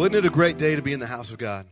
Well, 0.00 0.08
isn't 0.08 0.24
it 0.24 0.26
a 0.26 0.32
great 0.32 0.56
day 0.56 0.76
to 0.76 0.80
be 0.80 0.94
in 0.94 0.98
the 0.98 1.06
house 1.06 1.30
of 1.30 1.36
God? 1.36 1.66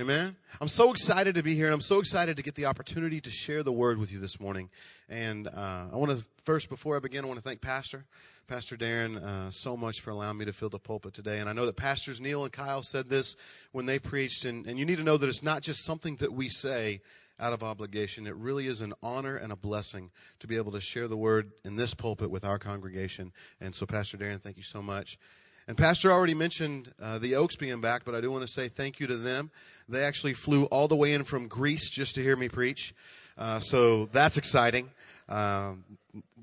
Amen. 0.00 0.34
I'm 0.62 0.68
so 0.68 0.90
excited 0.90 1.34
to 1.34 1.42
be 1.42 1.54
here, 1.54 1.66
and 1.66 1.74
I'm 1.74 1.82
so 1.82 1.98
excited 1.98 2.38
to 2.38 2.42
get 2.42 2.54
the 2.54 2.64
opportunity 2.64 3.20
to 3.20 3.30
share 3.30 3.62
the 3.62 3.70
word 3.70 3.98
with 3.98 4.10
you 4.10 4.18
this 4.18 4.40
morning. 4.40 4.70
And 5.10 5.46
uh, 5.46 5.88
I 5.92 5.96
want 5.96 6.18
to 6.18 6.26
first, 6.44 6.70
before 6.70 6.96
I 6.96 7.00
begin, 7.00 7.22
I 7.22 7.28
want 7.28 7.38
to 7.38 7.44
thank 7.44 7.60
Pastor, 7.60 8.06
Pastor 8.48 8.78
Darren, 8.78 9.22
uh, 9.22 9.50
so 9.50 9.76
much 9.76 10.00
for 10.00 10.08
allowing 10.08 10.38
me 10.38 10.46
to 10.46 10.54
fill 10.54 10.70
the 10.70 10.78
pulpit 10.78 11.12
today. 11.12 11.40
And 11.40 11.50
I 11.50 11.52
know 11.52 11.66
that 11.66 11.76
Pastors 11.76 12.18
Neil 12.18 12.44
and 12.44 12.50
Kyle 12.50 12.82
said 12.82 13.10
this 13.10 13.36
when 13.72 13.84
they 13.84 13.98
preached, 13.98 14.46
and, 14.46 14.66
and 14.66 14.78
you 14.78 14.86
need 14.86 14.96
to 14.96 15.04
know 15.04 15.18
that 15.18 15.28
it's 15.28 15.42
not 15.42 15.60
just 15.60 15.84
something 15.84 16.16
that 16.16 16.32
we 16.32 16.48
say 16.48 17.02
out 17.38 17.52
of 17.52 17.62
obligation. 17.62 18.26
It 18.26 18.36
really 18.36 18.68
is 18.68 18.80
an 18.80 18.94
honor 19.02 19.36
and 19.36 19.52
a 19.52 19.56
blessing 19.56 20.10
to 20.40 20.46
be 20.46 20.56
able 20.56 20.72
to 20.72 20.80
share 20.80 21.08
the 21.08 21.16
word 21.18 21.52
in 21.62 21.76
this 21.76 21.92
pulpit 21.92 22.30
with 22.30 22.46
our 22.46 22.58
congregation. 22.58 23.32
And 23.60 23.74
so, 23.74 23.84
Pastor 23.84 24.16
Darren, 24.16 24.40
thank 24.40 24.56
you 24.56 24.62
so 24.62 24.80
much. 24.80 25.18
And 25.68 25.76
Pastor 25.76 26.10
already 26.10 26.34
mentioned 26.34 26.92
uh, 27.00 27.18
the 27.18 27.36
Oaks 27.36 27.56
being 27.56 27.80
back, 27.80 28.04
but 28.04 28.14
I 28.14 28.20
do 28.20 28.30
want 28.30 28.42
to 28.42 28.48
say 28.48 28.68
thank 28.68 28.98
you 28.98 29.06
to 29.06 29.16
them. 29.16 29.50
They 29.88 30.02
actually 30.04 30.32
flew 30.32 30.64
all 30.66 30.88
the 30.88 30.96
way 30.96 31.12
in 31.12 31.24
from 31.24 31.48
Greece 31.48 31.88
just 31.88 32.14
to 32.16 32.22
hear 32.22 32.36
me 32.36 32.48
preach. 32.48 32.94
Uh, 33.38 33.60
so 33.60 34.06
that's 34.06 34.36
exciting. 34.36 34.90
Um, 35.28 35.84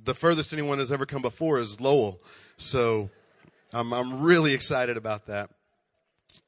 the 0.03 0.13
furthest 0.13 0.53
anyone 0.53 0.79
has 0.79 0.91
ever 0.91 1.05
come 1.05 1.21
before 1.21 1.59
is 1.59 1.81
Lowell. 1.81 2.19
So 2.57 3.09
I'm, 3.73 3.93
I'm 3.93 4.21
really 4.21 4.53
excited 4.53 4.97
about 4.97 5.27
that. 5.27 5.49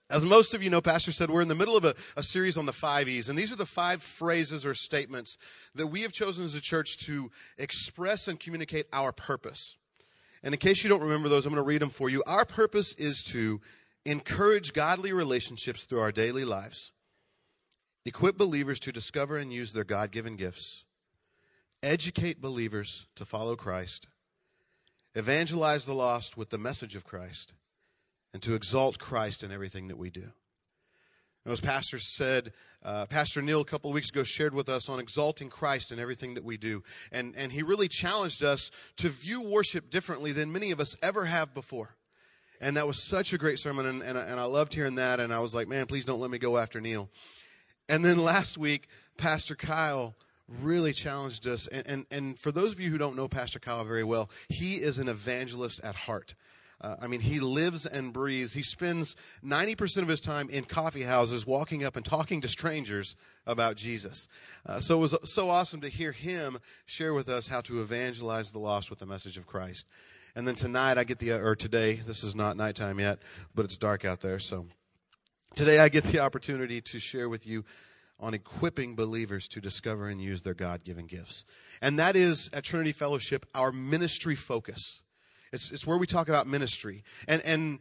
As 0.10 0.26
most 0.26 0.54
of 0.54 0.62
you 0.62 0.70
know, 0.70 0.82
Pastor 0.82 1.12
said, 1.14 1.30
we're 1.30 1.42
in 1.42 1.48
the 1.48 1.56
middle 1.56 1.78
of 1.78 1.86
a, 1.86 1.96
a, 2.18 2.24
series 2.24 2.58
on 2.58 2.66
the 2.66 2.74
five 2.74 3.08
E's, 3.08 3.30
and 3.30 3.40
these 3.40 3.54
are 3.54 3.56
the 3.56 3.66
five 3.66 4.04
phrases 4.04 4.66
or 4.66 4.74
statements 4.74 5.38
that 5.76 5.88
we 5.88 6.02
have 6.02 6.12
chosen 6.12 6.44
as 6.44 6.54
a 6.54 6.60
church 6.60 6.98
to 7.06 7.32
express 7.58 8.28
and 8.28 8.38
communicate 8.38 8.88
our 8.92 9.14
purpose. 9.14 9.78
And 10.44 10.54
in 10.54 10.60
case 10.60 10.84
you 10.84 10.90
don't 10.90 11.04
remember 11.04 11.30
those, 11.30 11.46
I'm 11.46 11.54
going 11.54 11.64
to 11.64 11.68
read 11.68 11.82
them 11.82 11.90
for 11.90 12.10
you. 12.10 12.24
Our 12.26 12.46
purpose 12.46 12.94
is 12.94 13.24
to 13.26 13.62
encourage 14.06 14.74
godly 14.74 15.14
relationships 15.14 15.86
through 15.86 16.00
our 16.00 16.12
daily 16.12 16.46
lives, 16.46 16.92
equip 18.06 18.38
believers 18.38 18.80
to 18.82 18.92
discover 18.92 19.38
and 19.38 19.54
use 19.54 19.74
their 19.74 19.84
God 19.84 20.12
given 20.12 20.36
gifts, 20.36 20.84
educate 21.84 22.42
believers 22.42 23.06
to 23.16 23.26
follow 23.26 23.56
Christ, 23.56 24.08
evangelize 25.14 25.86
the 25.86 25.94
lost 25.94 26.38
with 26.38 26.50
the 26.50 26.58
message 26.58 26.96
of 26.96 27.04
Christ, 27.04 27.54
and 28.34 28.42
to 28.42 28.56
exalt 28.56 28.98
Christ 28.98 29.44
in 29.44 29.52
everything 29.52 29.90
that 29.90 29.98
we 29.98 30.10
do. 30.10 30.32
As 31.46 31.60
Pastor 31.60 31.98
said, 31.98 32.54
uh, 32.84 33.06
Pastor 33.08 33.42
Neil 33.42 33.62
a 33.62 33.66
couple 33.66 33.90
of 33.90 33.94
weeks 33.94 34.10
ago 34.10 34.24
shared 34.24 34.54
with 34.54 34.70
us 34.70 34.90
on 34.90 35.00
exalting 35.00 35.50
Christ 35.50 35.92
in 35.92 36.00
everything 36.00 36.36
that 36.36 36.44
we 36.44 36.58
do. 36.58 36.84
And, 37.12 37.36
and 37.36 37.52
he 37.52 37.64
really 37.64 37.88
challenged 37.88 38.44
us 38.44 38.72
to 38.98 39.10
view 39.10 39.42
worship 39.42 39.90
differently 39.90 40.32
than 40.32 40.52
many 40.52 40.72
of 40.72 40.80
us 40.80 40.96
ever 41.02 41.26
have 41.26 41.54
before. 41.54 41.96
And 42.60 42.78
that 42.78 42.86
was 42.86 43.02
such 43.02 43.34
a 43.34 43.40
great 43.40 43.58
sermon, 43.58 43.88
and, 43.88 44.04
and, 44.04 44.18
and 44.18 44.40
I 44.40 44.44
loved 44.44 44.74
hearing 44.74 44.96
that. 44.96 45.20
And 45.20 45.34
I 45.34 45.40
was 45.40 45.56
like, 45.56 45.68
man, 45.68 45.88
please 45.88 46.06
don't 46.06 46.20
let 46.20 46.30
me 46.30 46.38
go 46.38 46.60
after 46.60 46.80
Neil. 46.80 47.10
And 47.90 48.06
then 48.06 48.20
last 48.20 48.58
week, 48.58 48.88
Pastor 49.18 49.56
Kyle 49.56 50.14
really 50.48 50.94
challenged 50.94 51.48
us. 51.48 51.68
And, 51.68 51.88
and, 51.88 52.06
and 52.12 52.40
for 52.40 52.52
those 52.52 52.72
of 52.72 52.80
you 52.80 52.92
who 52.92 53.00
don't 53.00 53.16
know 53.16 53.28
Pastor 53.28 53.60
Kyle 53.60 53.84
very 53.84 54.04
well, 54.04 54.30
he 54.50 54.76
is 54.76 55.00
an 55.00 55.08
evangelist 55.08 55.84
at 55.84 55.96
heart. 55.96 56.36
Uh, 56.82 56.96
I 57.00 57.08
mean, 57.08 57.20
he 57.20 57.40
lives 57.40 57.86
and 57.86 58.12
breathes. 58.12 58.54
He 58.54 58.64
spends 58.64 59.16
90% 59.46 60.02
of 60.02 60.08
his 60.08 60.20
time 60.20 60.50
in 60.50 60.64
coffee 60.64 61.04
houses 61.04 61.46
walking 61.46 61.84
up 61.84 61.96
and 61.96 62.04
talking 62.04 62.42
to 62.42 62.48
strangers 62.48 63.16
about 63.46 63.76
Jesus. 63.76 64.28
Uh, 64.66 64.80
so 64.80 64.98
it 64.98 65.02
was 65.02 65.16
so 65.32 65.50
awesome 65.50 65.82
to 65.82 65.90
hear 65.90 66.12
him 66.12 66.58
share 66.86 67.14
with 67.14 67.30
us 67.30 67.48
how 67.48 67.62
to 67.62 67.82
evangelize 67.82 68.52
the 68.52 68.60
lost 68.60 68.90
with 68.90 69.00
the 69.00 69.06
message 69.06 69.38
of 69.38 69.46
Christ. 69.46 69.88
And 70.36 70.48
then 70.48 70.56
tonight 70.56 70.98
I 70.98 71.04
get 71.04 71.20
the, 71.20 71.34
or 71.34 71.56
today, 71.56 71.96
this 71.96 72.24
is 72.24 72.36
not 72.36 72.58
nighttime 72.58 73.00
yet, 73.00 73.20
but 73.54 73.66
it's 73.66 73.78
dark 73.78 74.04
out 74.04 74.22
there. 74.22 74.40
So 74.40 74.66
today 75.56 75.80
I 75.80 75.90
get 75.90 76.06
the 76.06 76.20
opportunity 76.20 76.82
to 76.82 77.00
share 77.00 77.30
with 77.30 77.46
you 77.46 77.64
on 78.20 78.34
equipping 78.34 78.96
believers 78.96 79.48
to 79.50 79.62
discover 79.62 80.08
and 80.08 80.22
use 80.22 80.42
their 80.42 80.54
God 80.54 80.84
given 80.84 81.06
gifts. 81.06 81.44
And 81.82 82.00
that 82.00 82.16
is 82.16 82.50
at 82.54 82.64
Trinity 82.64 82.92
Fellowship 82.92 83.46
our 83.54 83.72
ministry 83.72 84.36
focus. 84.36 85.02
It's, 85.52 85.72
it's 85.72 85.86
where 85.86 85.98
we 85.98 86.08
talk 86.08 86.30
about 86.30 86.48
ministry. 86.48 87.04
And, 87.28 87.42
and 87.42 87.80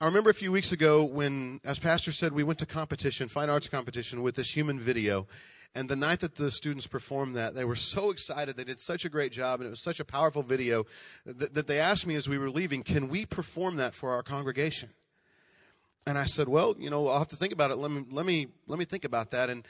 I 0.00 0.04
remember 0.04 0.30
a 0.30 0.34
few 0.34 0.52
weeks 0.52 0.70
ago 0.70 1.02
when, 1.02 1.60
as 1.64 1.78
Pastor 1.78 2.12
said, 2.12 2.32
we 2.32 2.44
went 2.44 2.60
to 2.60 2.66
competition, 2.66 3.28
fine 3.28 3.50
arts 3.50 3.68
competition, 3.68 4.22
with 4.22 4.36
this 4.36 4.54
human 4.54 4.78
video. 4.78 5.26
And 5.74 5.88
the 5.88 5.96
night 5.96 6.20
that 6.20 6.36
the 6.36 6.50
students 6.50 6.86
performed 6.86 7.34
that, 7.34 7.54
they 7.54 7.64
were 7.64 7.76
so 7.76 8.10
excited. 8.10 8.56
They 8.56 8.64
did 8.64 8.78
such 8.78 9.04
a 9.04 9.08
great 9.08 9.32
job, 9.32 9.60
and 9.60 9.66
it 9.66 9.70
was 9.70 9.82
such 9.82 9.98
a 9.98 10.04
powerful 10.04 10.42
video 10.42 10.86
that, 11.26 11.54
that 11.54 11.66
they 11.66 11.80
asked 11.80 12.06
me 12.06 12.14
as 12.14 12.28
we 12.28 12.38
were 12.38 12.50
leaving, 12.50 12.82
Can 12.82 13.08
we 13.08 13.26
perform 13.26 13.76
that 13.76 13.94
for 13.94 14.12
our 14.12 14.22
congregation? 14.22 14.90
And 16.06 16.16
I 16.16 16.24
said, 16.24 16.48
Well, 16.48 16.76
you 16.78 16.90
know, 16.90 17.08
I'll 17.08 17.18
have 17.18 17.28
to 17.28 17.36
think 17.36 17.52
about 17.52 17.72
it. 17.72 17.76
Let 17.76 17.90
me, 17.90 18.04
let 18.10 18.26
me, 18.26 18.48
let 18.68 18.78
me 18.78 18.84
think 18.84 19.04
about 19.04 19.30
that. 19.30 19.50
And 19.50 19.66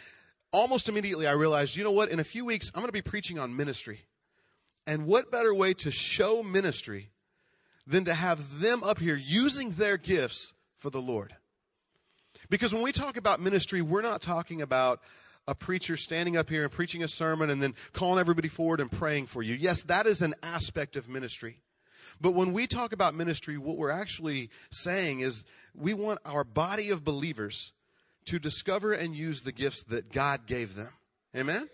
almost 0.52 0.88
immediately 0.90 1.26
I 1.26 1.32
realized, 1.32 1.74
you 1.76 1.84
know 1.84 1.90
what? 1.90 2.10
In 2.10 2.20
a 2.20 2.24
few 2.24 2.44
weeks, 2.44 2.70
I'm 2.74 2.82
going 2.82 2.88
to 2.88 2.92
be 2.92 3.02
preaching 3.02 3.38
on 3.38 3.56
ministry. 3.56 4.00
And 4.86 5.06
what 5.06 5.30
better 5.30 5.54
way 5.54 5.74
to 5.74 5.90
show 5.90 6.42
ministry 6.42 7.10
than 7.90 8.04
to 8.04 8.14
have 8.14 8.60
them 8.60 8.82
up 8.82 8.98
here 8.98 9.16
using 9.16 9.70
their 9.70 9.96
gifts 9.96 10.54
for 10.76 10.90
the 10.90 11.00
Lord. 11.00 11.34
Because 12.48 12.72
when 12.72 12.82
we 12.82 12.92
talk 12.92 13.16
about 13.16 13.40
ministry, 13.40 13.82
we're 13.82 14.02
not 14.02 14.22
talking 14.22 14.62
about 14.62 15.00
a 15.46 15.54
preacher 15.54 15.96
standing 15.96 16.36
up 16.36 16.48
here 16.48 16.62
and 16.62 16.72
preaching 16.72 17.02
a 17.02 17.08
sermon 17.08 17.50
and 17.50 17.62
then 17.62 17.74
calling 17.92 18.20
everybody 18.20 18.48
forward 18.48 18.80
and 18.80 18.90
praying 18.90 19.26
for 19.26 19.42
you. 19.42 19.54
Yes, 19.54 19.82
that 19.84 20.06
is 20.06 20.22
an 20.22 20.34
aspect 20.42 20.96
of 20.96 21.08
ministry. 21.08 21.58
But 22.20 22.34
when 22.34 22.52
we 22.52 22.66
talk 22.66 22.92
about 22.92 23.14
ministry, 23.14 23.58
what 23.58 23.76
we're 23.76 23.90
actually 23.90 24.50
saying 24.70 25.20
is 25.20 25.44
we 25.74 25.94
want 25.94 26.18
our 26.24 26.44
body 26.44 26.90
of 26.90 27.04
believers 27.04 27.72
to 28.26 28.38
discover 28.38 28.92
and 28.92 29.14
use 29.14 29.40
the 29.40 29.52
gifts 29.52 29.84
that 29.84 30.12
God 30.12 30.46
gave 30.46 30.74
them. 30.74 30.90
Amen? 31.36 31.68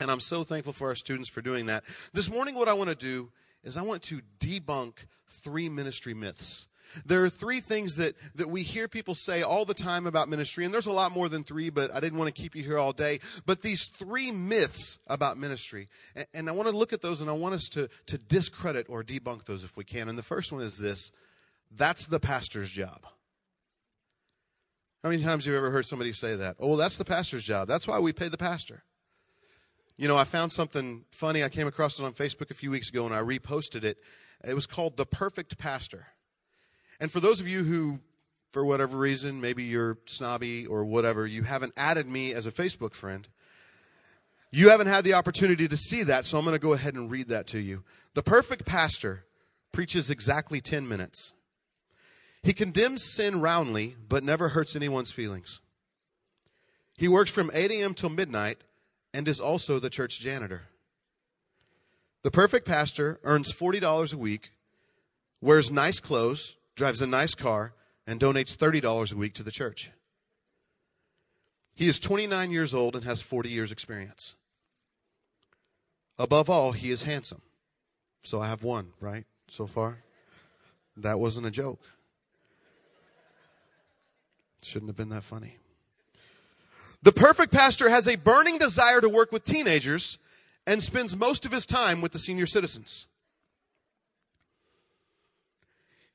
And 0.00 0.10
I'm 0.10 0.20
so 0.20 0.44
thankful 0.44 0.72
for 0.72 0.88
our 0.88 0.94
students 0.94 1.28
for 1.28 1.42
doing 1.42 1.66
that. 1.66 1.84
This 2.14 2.30
morning, 2.30 2.54
what 2.54 2.68
I 2.68 2.72
want 2.72 2.88
to 2.90 2.96
do 2.96 3.30
is 3.64 3.76
I 3.76 3.82
want 3.82 4.02
to 4.04 4.20
debunk 4.38 4.94
three 5.28 5.68
ministry 5.68 6.14
myths. 6.14 6.66
There 7.06 7.24
are 7.24 7.30
three 7.30 7.60
things 7.60 7.96
that, 7.96 8.16
that 8.34 8.50
we 8.50 8.62
hear 8.62 8.88
people 8.88 9.14
say 9.14 9.42
all 9.42 9.64
the 9.64 9.74
time 9.74 10.06
about 10.06 10.28
ministry, 10.28 10.64
and 10.64 10.74
there's 10.74 10.86
a 10.86 10.92
lot 10.92 11.12
more 11.12 11.28
than 11.28 11.44
three, 11.44 11.70
but 11.70 11.94
I 11.94 12.00
didn't 12.00 12.18
want 12.18 12.34
to 12.34 12.42
keep 12.42 12.56
you 12.56 12.62
here 12.62 12.78
all 12.78 12.92
day. 12.92 13.20
But 13.46 13.62
these 13.62 13.88
three 13.96 14.30
myths 14.32 14.98
about 15.06 15.38
ministry, 15.38 15.88
and, 16.16 16.26
and 16.34 16.48
I 16.48 16.52
want 16.52 16.68
to 16.68 16.76
look 16.76 16.92
at 16.92 17.00
those 17.00 17.20
and 17.20 17.30
I 17.30 17.34
want 17.34 17.54
us 17.54 17.68
to, 17.70 17.88
to 18.06 18.18
discredit 18.18 18.86
or 18.88 19.04
debunk 19.04 19.44
those 19.44 19.64
if 19.64 19.76
we 19.76 19.84
can. 19.84 20.08
And 20.08 20.18
the 20.18 20.22
first 20.22 20.52
one 20.52 20.62
is 20.62 20.78
this 20.78 21.12
that's 21.72 22.06
the 22.08 22.18
pastor's 22.18 22.70
job. 22.70 23.06
How 25.02 25.10
many 25.10 25.22
times 25.22 25.44
have 25.44 25.52
you 25.52 25.58
ever 25.58 25.70
heard 25.70 25.86
somebody 25.86 26.12
say 26.12 26.36
that? 26.36 26.56
Oh, 26.58 26.76
that's 26.76 26.96
the 26.96 27.04
pastor's 27.04 27.44
job. 27.44 27.68
That's 27.68 27.86
why 27.86 28.00
we 28.00 28.12
pay 28.12 28.28
the 28.28 28.36
pastor. 28.36 28.82
You 30.00 30.08
know, 30.08 30.16
I 30.16 30.24
found 30.24 30.50
something 30.50 31.04
funny. 31.10 31.44
I 31.44 31.50
came 31.50 31.66
across 31.66 32.00
it 32.00 32.04
on 32.04 32.14
Facebook 32.14 32.50
a 32.50 32.54
few 32.54 32.70
weeks 32.70 32.88
ago 32.88 33.04
and 33.04 33.14
I 33.14 33.20
reposted 33.20 33.84
it. 33.84 33.98
It 34.42 34.54
was 34.54 34.66
called 34.66 34.96
The 34.96 35.04
Perfect 35.04 35.58
Pastor. 35.58 36.06
And 36.98 37.12
for 37.12 37.20
those 37.20 37.38
of 37.38 37.46
you 37.46 37.64
who, 37.64 38.00
for 38.50 38.64
whatever 38.64 38.96
reason, 38.96 39.42
maybe 39.42 39.64
you're 39.64 39.98
snobby 40.06 40.64
or 40.64 40.86
whatever, 40.86 41.26
you 41.26 41.42
haven't 41.42 41.74
added 41.76 42.08
me 42.08 42.32
as 42.32 42.46
a 42.46 42.50
Facebook 42.50 42.94
friend, 42.94 43.28
you 44.50 44.70
haven't 44.70 44.86
had 44.86 45.04
the 45.04 45.12
opportunity 45.12 45.68
to 45.68 45.76
see 45.76 46.02
that, 46.04 46.24
so 46.24 46.38
I'm 46.38 46.46
going 46.46 46.54
to 46.54 46.58
go 46.58 46.72
ahead 46.72 46.94
and 46.94 47.10
read 47.10 47.28
that 47.28 47.46
to 47.48 47.60
you. 47.60 47.84
The 48.14 48.22
perfect 48.22 48.64
pastor 48.64 49.26
preaches 49.70 50.08
exactly 50.08 50.62
10 50.62 50.88
minutes. 50.88 51.34
He 52.42 52.54
condemns 52.54 53.04
sin 53.04 53.42
roundly, 53.42 53.96
but 54.08 54.24
never 54.24 54.48
hurts 54.48 54.74
anyone's 54.74 55.12
feelings. 55.12 55.60
He 56.96 57.06
works 57.06 57.30
from 57.30 57.50
8 57.52 57.70
a.m. 57.70 57.92
till 57.92 58.08
midnight 58.08 58.62
and 59.12 59.26
is 59.28 59.40
also 59.40 59.78
the 59.78 59.90
church 59.90 60.20
janitor. 60.20 60.62
The 62.22 62.30
perfect 62.30 62.66
pastor 62.66 63.18
earns 63.24 63.52
$40 63.52 64.12
a 64.12 64.16
week, 64.16 64.52
wears 65.40 65.70
nice 65.70 66.00
clothes, 66.00 66.56
drives 66.76 67.00
a 67.00 67.06
nice 67.06 67.34
car, 67.34 67.72
and 68.06 68.20
donates 68.20 68.56
$30 68.56 69.12
a 69.12 69.16
week 69.16 69.34
to 69.34 69.42
the 69.42 69.50
church. 69.50 69.90
He 71.74 71.88
is 71.88 71.98
29 71.98 72.50
years 72.50 72.74
old 72.74 72.94
and 72.94 73.04
has 73.04 73.22
40 73.22 73.48
years' 73.48 73.72
experience. 73.72 74.34
Above 76.18 76.50
all, 76.50 76.72
he 76.72 76.90
is 76.90 77.04
handsome. 77.04 77.40
So 78.22 78.42
I 78.42 78.48
have 78.48 78.62
one, 78.62 78.92
right, 79.00 79.24
so 79.48 79.66
far? 79.66 80.02
That 80.96 81.18
wasn't 81.18 81.46
a 81.46 81.50
joke. 81.50 81.80
Shouldn't 84.62 84.90
have 84.90 84.96
been 84.96 85.08
that 85.08 85.24
funny. 85.24 85.56
The 87.02 87.12
perfect 87.12 87.52
pastor 87.52 87.88
has 87.88 88.06
a 88.06 88.16
burning 88.16 88.58
desire 88.58 89.00
to 89.00 89.08
work 89.08 89.32
with 89.32 89.44
teenagers 89.44 90.18
and 90.66 90.82
spends 90.82 91.16
most 91.16 91.46
of 91.46 91.52
his 91.52 91.64
time 91.64 92.00
with 92.00 92.12
the 92.12 92.18
senior 92.18 92.46
citizens. 92.46 93.06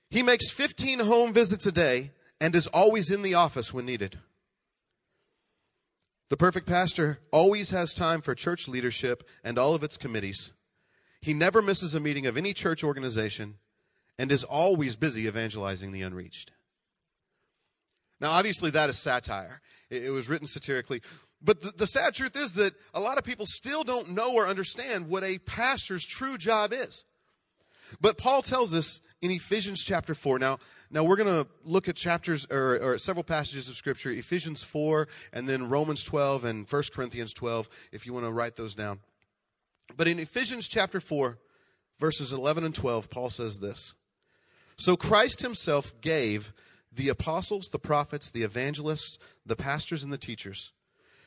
He 0.10 0.22
makes 0.22 0.52
15 0.52 1.00
home 1.00 1.34
visits 1.34 1.66
a 1.66 1.72
day 1.72 2.12
and 2.40 2.56
is 2.56 2.68
always 2.68 3.10
in 3.10 3.22
the 3.22 3.34
office 3.34 3.74
when 3.74 3.86
needed. 3.86 4.20
The 6.30 6.38
perfect 6.38 6.68
pastor 6.68 7.20
always 7.32 7.72
has 7.72 7.94
time 7.94 8.22
for 8.22 8.36
church 8.36 8.68
leadership 8.68 9.28
and 9.44 9.58
all 9.58 9.76
of 9.76 9.84
its 9.84 9.98
committees. 9.98 10.54
He 11.22 11.34
never 11.34 11.62
misses 11.62 11.96
a 11.96 12.00
meeting 12.00 12.28
of 12.28 12.38
any 12.38 12.54
church 12.54 12.84
organization 12.84 13.56
and 14.18 14.32
is 14.32 14.44
always 14.44 14.96
busy 14.96 15.28
evangelizing 15.28 15.92
the 15.92 16.04
unreached. 16.04 16.52
Now, 18.20 18.32
obviously, 18.32 18.70
that 18.72 18.90
is 18.90 18.98
satire. 18.98 19.62
It, 19.96 20.12
was 20.12 20.30
written 20.30 20.48
satirically. 20.48 21.02
But 21.42 21.62
the, 21.62 21.72
the 21.72 21.88
sad 21.88 22.14
truth 22.14 22.36
is 22.36 22.54
that 22.54 22.74
a 22.94 23.00
lot 23.00 23.18
of 23.18 23.24
people 23.24 23.46
still 23.46 23.84
don't 23.84 24.12
know 24.12 24.34
or 24.34 24.48
understand 24.48 25.08
what 25.08 25.24
a 25.24 25.38
pastor's 25.40 26.06
true 26.06 26.38
job 26.38 26.74
is. 26.74 27.04
But 28.02 28.18
Paul 28.18 28.42
tells 28.42 28.74
us 28.74 29.00
in 29.22 29.32
Ephesians 29.32 29.84
chapter 29.84 30.14
4. 30.16 30.40
Now, 30.40 30.58
now 30.90 31.04
we're 31.04 31.16
going 31.16 31.44
to 31.44 31.50
look 31.64 31.88
at 31.88 31.96
chapters 31.96 32.46
or, 32.50 32.80
or, 32.82 32.98
several 32.98 33.24
passages 33.24 33.70
of 33.70 33.76
scripture, 33.76 34.12
Ephesians 34.12 34.64
4 34.64 35.08
and 35.34 35.48
then 35.48 35.70
Romans 35.70 36.04
12 36.04 36.46
and 36.46 36.72
1 36.72 36.84
Corinthians 36.94 37.34
12 37.34 37.70
if 37.92 38.06
you 38.06 38.14
want 38.14 38.26
to 38.26 38.32
write 38.32 38.56
those 38.56 38.76
down. 38.76 39.00
But 39.96 40.08
in 40.08 40.20
Ephesians 40.20 40.68
chapter 40.68 41.00
4 41.00 41.38
verses 42.00 42.34
11 42.34 42.64
and 42.64 42.76
12 42.76 43.10
Paul 43.10 43.30
says 43.30 43.60
this. 43.60 43.94
So 44.78 44.98
Christ 44.98 45.42
himself 45.42 45.94
gave 46.02 46.52
the 46.96 47.10
apostles, 47.10 47.70
the 47.70 47.80
prophets, 47.80 48.30
the 48.30 48.44
evangelists, 48.44 49.18
the 49.46 49.56
pastors 49.56 50.04
and 50.04 50.12
the 50.12 50.18
teachers 50.18 50.72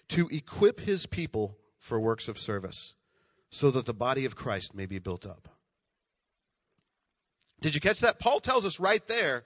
to 0.09 0.29
equip 0.29 0.81
his 0.81 1.07
people 1.07 1.59
for 1.79 2.01
works 2.01 2.29
of 2.29 2.39
service 2.39 2.95
so 3.51 3.71
that 3.71 3.87
the 3.87 3.95
body 3.95 4.25
of 4.25 4.37
Christ 4.37 4.75
may 4.75 4.87
be 4.87 4.99
built 4.99 5.27
up. 5.27 5.49
Did 7.61 7.75
you 7.75 7.81
catch 7.81 8.01
that? 8.01 8.19
Paul 8.19 8.41
tells 8.41 8.65
us 8.65 8.81
right 8.81 9.07
there 9.07 9.45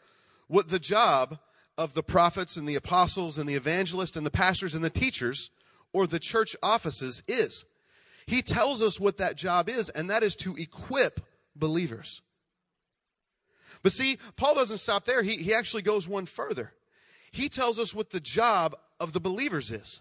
what 0.48 0.68
the 0.68 0.78
job 0.78 1.38
of 1.78 1.94
the 1.94 2.02
prophets 2.02 2.56
and 2.56 2.68
the 2.68 2.74
apostles 2.74 3.38
and 3.38 3.48
the 3.48 3.54
evangelists 3.54 4.16
and 4.16 4.26
the 4.26 4.30
pastors 4.30 4.74
and 4.74 4.84
the 4.84 4.90
teachers 4.90 5.50
or 5.92 6.06
the 6.06 6.18
church 6.18 6.54
offices 6.62 7.22
is. 7.26 7.64
He 8.26 8.42
tells 8.42 8.82
us 8.82 9.00
what 9.00 9.16
that 9.16 9.36
job 9.36 9.68
is, 9.68 9.88
and 9.88 10.10
that 10.10 10.22
is 10.22 10.36
to 10.36 10.54
equip 10.56 11.20
believers. 11.56 12.22
But 13.82 13.92
see, 13.92 14.18
Paul 14.36 14.54
doesn't 14.54 14.78
stop 14.78 15.04
there. 15.04 15.22
He, 15.22 15.36
he 15.36 15.54
actually 15.54 15.82
goes 15.82 16.06
one 16.06 16.26
further. 16.26 16.72
He 17.32 17.48
tells 17.48 17.78
us 17.78 17.94
what 17.94 18.10
the 18.10 18.20
job 18.20 18.76
of 19.00 19.12
the 19.12 19.20
believers 19.20 19.70
is. 19.70 20.00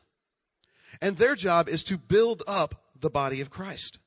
And 1.01 1.17
their 1.17 1.35
job 1.35 1.69
is 1.69 1.83
to 1.85 1.97
build 1.97 2.43
up 2.47 2.83
the 2.99 3.09
body 3.09 3.41
of 3.41 3.49
Christ. 3.49 3.99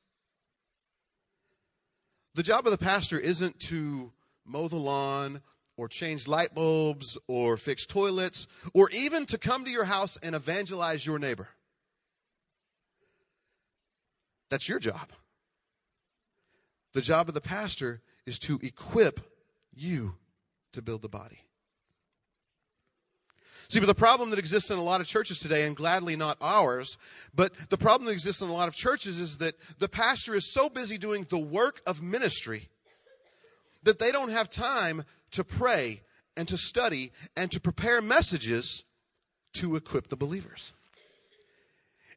The 2.35 2.43
job 2.43 2.65
of 2.67 2.71
the 2.71 2.77
pastor 2.77 3.17
isn't 3.17 3.59
to 3.61 4.11
mow 4.45 4.67
the 4.67 4.75
lawn 4.75 5.41
or 5.77 5.87
change 5.87 6.27
light 6.27 6.53
bulbs 6.53 7.17
or 7.27 7.57
fix 7.57 7.85
toilets 7.85 8.47
or 8.73 8.89
even 8.91 9.25
to 9.25 9.37
come 9.37 9.65
to 9.65 9.71
your 9.71 9.85
house 9.85 10.17
and 10.21 10.35
evangelize 10.35 11.05
your 11.05 11.19
neighbor. 11.19 11.47
That's 14.49 14.69
your 14.69 14.79
job. 14.79 15.09
The 16.93 17.01
job 17.01 17.27
of 17.27 17.33
the 17.33 17.41
pastor 17.41 18.01
is 18.25 18.39
to 18.39 18.59
equip 18.61 19.19
you 19.75 20.15
to 20.73 20.81
build 20.81 21.01
the 21.01 21.09
body. 21.09 21.39
See, 23.67 23.79
but 23.79 23.87
the 23.87 23.95
problem 23.95 24.29
that 24.29 24.39
exists 24.39 24.69
in 24.69 24.77
a 24.77 24.83
lot 24.83 25.01
of 25.01 25.07
churches 25.07 25.39
today, 25.39 25.65
and 25.65 25.75
gladly 25.75 26.15
not 26.15 26.37
ours, 26.39 26.97
but 27.33 27.51
the 27.69 27.77
problem 27.77 28.05
that 28.05 28.13
exists 28.13 28.41
in 28.41 28.49
a 28.49 28.53
lot 28.53 28.67
of 28.67 28.75
churches 28.75 29.19
is 29.19 29.37
that 29.37 29.55
the 29.79 29.89
pastor 29.89 30.35
is 30.35 30.53
so 30.53 30.69
busy 30.69 30.97
doing 30.97 31.25
the 31.29 31.39
work 31.39 31.81
of 31.87 32.01
ministry 32.01 32.69
that 33.83 33.99
they 33.99 34.11
don't 34.11 34.29
have 34.29 34.49
time 34.49 35.03
to 35.31 35.43
pray 35.43 36.01
and 36.37 36.47
to 36.47 36.57
study 36.57 37.11
and 37.35 37.51
to 37.51 37.59
prepare 37.59 38.01
messages 38.01 38.83
to 39.53 39.75
equip 39.75 40.07
the 40.07 40.15
believers. 40.15 40.73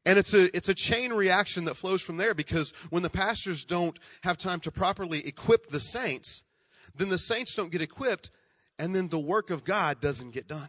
And 0.04 0.18
it's 0.18 0.34
a, 0.34 0.54
it's 0.56 0.68
a 0.68 0.74
chain 0.74 1.12
reaction 1.12 1.66
that 1.66 1.76
flows 1.76 2.02
from 2.02 2.16
there 2.16 2.34
because 2.34 2.72
when 2.90 3.02
the 3.02 3.10
pastors 3.10 3.64
don't 3.64 3.98
have 4.22 4.38
time 4.38 4.60
to 4.60 4.70
properly 4.70 5.26
equip 5.26 5.68
the 5.68 5.80
saints, 5.80 6.44
then 6.98 7.08
the 7.08 7.18
saints 7.18 7.54
don't 7.54 7.72
get 7.72 7.80
equipped, 7.82 8.30
and 8.78 8.94
then 8.94 9.08
the 9.08 9.18
work 9.18 9.50
of 9.50 9.64
God 9.64 10.00
doesn't 10.00 10.32
get 10.32 10.46
done. 10.46 10.68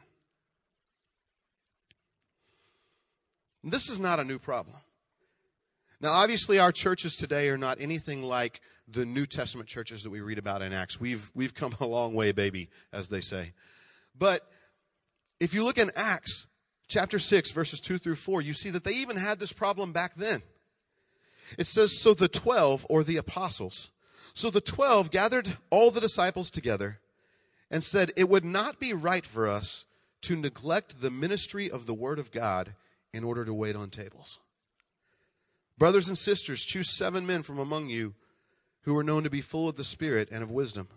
This 3.63 3.89
is 3.89 3.99
not 3.99 4.19
a 4.19 4.23
new 4.23 4.39
problem. 4.39 4.77
Now, 6.01 6.11
obviously, 6.11 6.59
our 6.59 6.71
churches 6.71 7.17
today 7.17 7.49
are 7.49 7.57
not 7.57 7.81
anything 7.81 8.23
like 8.23 8.61
the 8.87 9.05
New 9.05 9.25
Testament 9.25 9.67
churches 9.67 10.03
that 10.03 10.09
we 10.09 10.21
read 10.21 10.37
about 10.37 10.61
in 10.61 10.71
Acts. 10.71 10.99
We've, 10.99 11.29
we've 11.35 11.53
come 11.53 11.75
a 11.79 11.85
long 11.85 12.13
way, 12.13 12.31
baby, 12.31 12.69
as 12.93 13.09
they 13.09 13.21
say. 13.21 13.53
But 14.17 14.41
if 15.39 15.53
you 15.53 15.63
look 15.63 15.77
in 15.77 15.91
Acts 15.95 16.47
chapter 16.87 17.19
6, 17.19 17.51
verses 17.51 17.81
2 17.81 17.97
through 17.97 18.15
4, 18.15 18.41
you 18.41 18.53
see 18.53 18.69
that 18.69 18.83
they 18.83 18.93
even 18.93 19.17
had 19.17 19.39
this 19.39 19.51
problem 19.51 19.91
back 19.91 20.15
then. 20.15 20.41
It 21.57 21.67
says, 21.67 21.99
So 21.99 22.13
the 22.13 22.27
12, 22.27 22.85
or 22.89 23.03
the 23.03 23.17
apostles, 23.17 23.91
so 24.39 24.49
the 24.49 24.61
12 24.61 25.11
gathered 25.11 25.57
all 25.69 25.91
the 25.91 25.99
disciples 25.99 26.49
together 26.49 26.99
and 27.69 27.83
said, 27.83 28.13
It 28.15 28.29
would 28.29 28.45
not 28.45 28.79
be 28.79 28.93
right 28.93 29.25
for 29.25 29.49
us 29.49 29.83
to 30.21 30.37
neglect 30.37 31.01
the 31.01 31.11
ministry 31.11 31.69
of 31.69 31.85
the 31.85 31.93
Word 31.93 32.19
of 32.19 32.31
God 32.31 32.73
in 33.11 33.25
order 33.25 33.43
to 33.43 33.53
wait 33.53 33.75
on 33.75 33.89
tables. 33.89 34.39
Brothers 35.77 36.07
and 36.07 36.17
sisters, 36.17 36.63
choose 36.63 36.95
seven 36.95 37.27
men 37.27 37.43
from 37.43 37.59
among 37.59 37.89
you 37.89 38.13
who 38.83 38.97
are 38.97 39.03
known 39.03 39.23
to 39.23 39.29
be 39.29 39.41
full 39.41 39.67
of 39.67 39.75
the 39.75 39.83
Spirit 39.83 40.29
and 40.31 40.41
of 40.41 40.49
wisdom. 40.49 40.87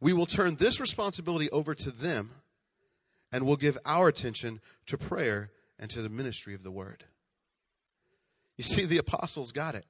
We 0.00 0.12
will 0.12 0.26
turn 0.26 0.56
this 0.56 0.80
responsibility 0.80 1.48
over 1.50 1.76
to 1.76 1.92
them 1.92 2.32
and 3.30 3.46
we'll 3.46 3.54
give 3.54 3.78
our 3.86 4.08
attention 4.08 4.60
to 4.86 4.98
prayer 4.98 5.52
and 5.78 5.88
to 5.90 6.02
the 6.02 6.08
ministry 6.08 6.54
of 6.54 6.64
the 6.64 6.72
word. 6.72 7.04
You 8.56 8.64
see, 8.64 8.84
the 8.84 8.98
apostles 8.98 9.52
got 9.52 9.76
it. 9.76 9.84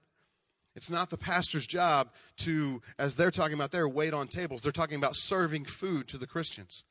It's 0.78 0.92
not 0.92 1.10
the 1.10 1.18
pastor's 1.18 1.66
job 1.66 2.12
to, 2.44 2.80
as 3.00 3.16
they're 3.16 3.32
talking 3.32 3.54
about 3.54 3.72
there, 3.72 3.88
wait 3.88 4.14
on 4.14 4.28
tables. 4.28 4.60
They're 4.60 4.70
talking 4.70 4.96
about 4.96 5.16
serving 5.16 5.64
food 5.64 6.06
to 6.06 6.18
the 6.18 6.26
Christians. 6.28 6.84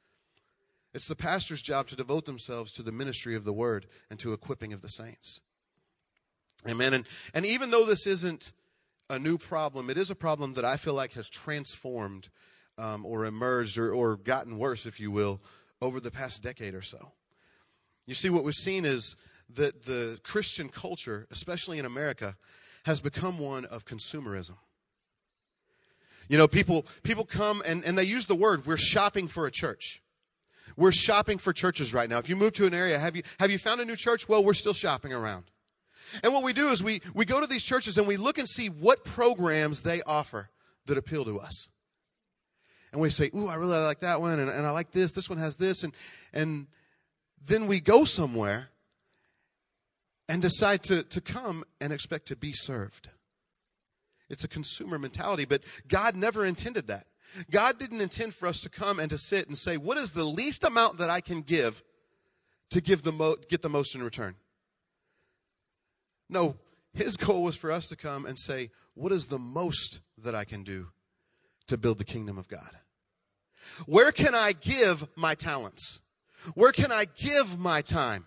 It's 0.93 1.07
the 1.07 1.15
pastor's 1.15 1.61
job 1.61 1.87
to 1.87 1.95
devote 1.95 2.25
themselves 2.25 2.73
to 2.73 2.83
the 2.83 2.91
ministry 2.91 3.33
of 3.33 3.45
the 3.45 3.53
word 3.53 3.85
and 4.09 4.19
to 4.19 4.33
equipping 4.33 4.73
of 4.73 4.81
the 4.81 4.89
saints. 4.89 5.39
Amen. 6.67 6.95
And, 6.95 7.05
and 7.33 7.45
even 7.45 7.71
though 7.71 7.85
this 7.85 8.05
isn't 8.05 8.51
a 9.09 9.17
new 9.17 9.37
problem, 9.37 9.89
it 9.89 9.97
is 9.97 10.11
a 10.11 10.15
problem 10.15 10.55
that 10.55 10.65
I 10.65 10.75
feel 10.75 10.93
like 10.93 11.13
has 11.13 11.29
transformed 11.29 12.27
um, 12.77 13.05
or 13.05 13.23
emerged 13.23 13.77
or, 13.77 13.93
or 13.93 14.17
gotten 14.17 14.57
worse, 14.57 14.85
if 14.85 14.99
you 14.99 15.11
will, 15.11 15.39
over 15.81 16.01
the 16.01 16.11
past 16.11 16.43
decade 16.43 16.75
or 16.75 16.81
so. 16.81 17.13
You 18.05 18.15
see, 18.15 18.29
what 18.29 18.43
we've 18.43 18.53
seen 18.53 18.83
is 18.83 19.15
that 19.55 19.83
the 19.83 20.19
Christian 20.23 20.67
culture, 20.67 21.25
especially 21.31 21.79
in 21.79 21.85
America, 21.85 22.35
has 22.83 23.01
become 23.01 23.39
one 23.39 23.65
of 23.65 23.85
consumerism. 23.85 24.55
You 26.29 26.37
know, 26.37 26.47
people, 26.47 26.85
people 27.03 27.25
come 27.25 27.63
and, 27.65 27.83
and 27.85 27.97
they 27.97 28.03
use 28.03 28.25
the 28.25 28.35
word, 28.35 28.65
we're 28.65 28.77
shopping 28.77 29.27
for 29.27 29.45
a 29.45 29.51
church. 29.51 30.01
We're 30.75 30.91
shopping 30.91 31.37
for 31.37 31.53
churches 31.53 31.93
right 31.93 32.09
now. 32.09 32.17
If 32.17 32.27
you 32.27 32.35
move 32.35 32.53
to 32.53 32.65
an 32.65 32.73
area, 32.73 32.99
have 32.99 33.15
you, 33.15 33.23
have 33.39 33.49
you 33.49 33.57
found 33.57 33.79
a 33.79 33.85
new 33.85 33.95
church? 33.95 34.27
Well, 34.27 34.43
we're 34.43 34.53
still 34.53 34.73
shopping 34.73 35.13
around. 35.13 35.45
And 36.23 36.33
what 36.33 36.43
we 36.43 36.53
do 36.53 36.69
is 36.69 36.83
we, 36.83 37.01
we 37.13 37.25
go 37.25 37.39
to 37.39 37.47
these 37.47 37.63
churches 37.63 37.97
and 37.97 38.07
we 38.07 38.17
look 38.17 38.37
and 38.37 38.47
see 38.47 38.67
what 38.67 39.03
programs 39.03 39.81
they 39.81 40.01
offer 40.03 40.49
that 40.85 40.97
appeal 40.97 41.25
to 41.25 41.39
us. 41.39 41.69
And 42.91 43.01
we 43.01 43.09
say, 43.09 43.29
ooh, 43.35 43.47
I 43.47 43.55
really 43.55 43.77
like 43.77 43.99
that 43.99 44.21
one, 44.21 44.39
and, 44.39 44.49
and 44.49 44.65
I 44.65 44.71
like 44.71 44.91
this, 44.91 45.11
this 45.11 45.29
one 45.29 45.39
has 45.39 45.57
this, 45.57 45.83
and, 45.83 45.93
and 46.33 46.67
then 47.45 47.67
we 47.67 47.81
go 47.81 48.05
somewhere 48.05 48.69
and 50.29 50.41
decide 50.41 50.83
to, 50.83 51.03
to 51.03 51.21
come 51.21 51.63
and 51.79 51.93
expect 51.93 52.27
to 52.27 52.35
be 52.35 52.53
served. 52.53 53.09
It's 54.29 54.43
a 54.43 54.47
consumer 54.47 54.99
mentality, 54.99 55.45
but 55.45 55.63
God 55.87 56.15
never 56.15 56.45
intended 56.45 56.87
that. 56.87 57.07
God 57.51 57.77
didn't 57.77 58.01
intend 58.01 58.33
for 58.33 58.47
us 58.47 58.59
to 58.61 58.69
come 58.69 58.99
and 58.99 59.09
to 59.09 59.17
sit 59.17 59.47
and 59.47 59.57
say, 59.57 59.77
what 59.77 59.97
is 59.97 60.11
the 60.11 60.23
least 60.23 60.63
amount 60.63 60.97
that 60.97 61.09
I 61.09 61.21
can 61.21 61.41
give 61.41 61.83
to 62.71 62.81
give 62.81 63.03
the 63.03 63.11
mo- 63.11 63.37
get 63.49 63.61
the 63.61 63.69
most 63.69 63.95
in 63.95 64.03
return? 64.03 64.35
No, 66.29 66.55
his 66.93 67.15
goal 67.15 67.43
was 67.43 67.55
for 67.55 67.71
us 67.71 67.87
to 67.87 67.95
come 67.95 68.25
and 68.25 68.37
say, 68.37 68.69
what 68.95 69.11
is 69.11 69.27
the 69.27 69.39
most 69.39 70.01
that 70.17 70.35
I 70.35 70.43
can 70.43 70.63
do 70.63 70.87
to 71.67 71.77
build 71.77 71.99
the 71.99 72.05
kingdom 72.05 72.37
of 72.37 72.47
God? 72.47 72.71
Where 73.85 74.11
can 74.11 74.33
I 74.33 74.53
give 74.53 75.07
my 75.15 75.35
talents? 75.35 75.99
Where 76.53 76.71
can 76.71 76.91
I 76.91 77.05
give 77.05 77.59
my 77.59 77.81
time? 77.81 78.25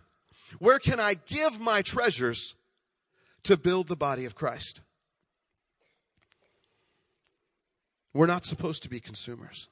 Where 0.58 0.78
can 0.78 0.98
I 1.00 1.14
give 1.14 1.60
my 1.60 1.82
treasures 1.82 2.54
to 3.44 3.56
build 3.56 3.88
the 3.88 3.96
body 3.96 4.24
of 4.24 4.34
Christ? 4.34 4.80
We're 8.12 8.26
not 8.26 8.44
supposed 8.44 8.82
to 8.82 8.90
be 8.90 9.00
consumers. 9.00 9.68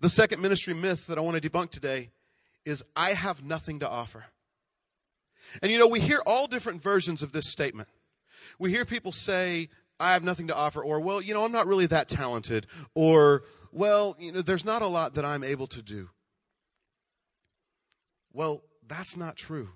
The 0.00 0.08
second 0.08 0.40
ministry 0.40 0.74
myth 0.74 1.06
that 1.08 1.18
I 1.18 1.20
want 1.20 1.40
to 1.40 1.50
debunk 1.50 1.70
today 1.70 2.10
is 2.64 2.84
I 2.94 3.10
have 3.10 3.44
nothing 3.44 3.80
to 3.80 3.88
offer. 3.88 4.24
And 5.62 5.70
you 5.70 5.78
know, 5.78 5.88
we 5.88 6.00
hear 6.00 6.20
all 6.26 6.46
different 6.46 6.82
versions 6.82 7.22
of 7.22 7.32
this 7.32 7.50
statement. 7.50 7.88
We 8.58 8.70
hear 8.70 8.84
people 8.84 9.12
say, 9.12 9.68
I 9.98 10.12
have 10.12 10.22
nothing 10.22 10.48
to 10.48 10.54
offer, 10.54 10.84
or, 10.84 11.00
well, 11.00 11.22
you 11.22 11.32
know, 11.32 11.44
I'm 11.44 11.52
not 11.52 11.66
really 11.66 11.86
that 11.86 12.08
talented, 12.08 12.66
or, 12.94 13.44
well, 13.72 14.14
you 14.18 14.32
know, 14.32 14.42
there's 14.42 14.64
not 14.64 14.82
a 14.82 14.86
lot 14.86 15.14
that 15.14 15.24
I'm 15.24 15.42
able 15.42 15.66
to 15.68 15.82
do. 15.82 16.10
Well, 18.32 18.62
that's 18.88 19.16
not 19.16 19.36
true. 19.36 19.70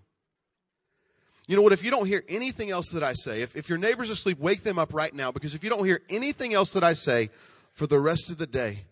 You 1.47 1.57
know 1.57 1.63
what? 1.63 1.73
If 1.73 1.83
you 1.83 1.91
don't 1.91 2.07
hear 2.07 2.23
anything 2.29 2.71
else 2.71 2.91
that 2.91 3.03
I 3.03 3.13
say, 3.13 3.43
if, 3.43 3.57
if 3.57 3.69
your 3.69 3.79
neighbor's 3.79 4.11
asleep, 4.11 4.39
wake 4.39 4.63
them 4.63 4.79
up 4.79 4.95
right 4.95 5.13
now 5.13 5.33
because 5.33 5.55
if 5.55 5.65
you 5.65 5.71
don't 5.71 5.85
hear 5.85 6.01
anything 6.09 6.55
else 6.55 6.73
that 6.75 6.85
I 6.85 6.93
say 6.93 7.31
for 7.73 7.87
the 7.87 7.99
rest 7.99 8.31
of 8.31 8.39
the 8.39 8.47
day, 8.47 8.85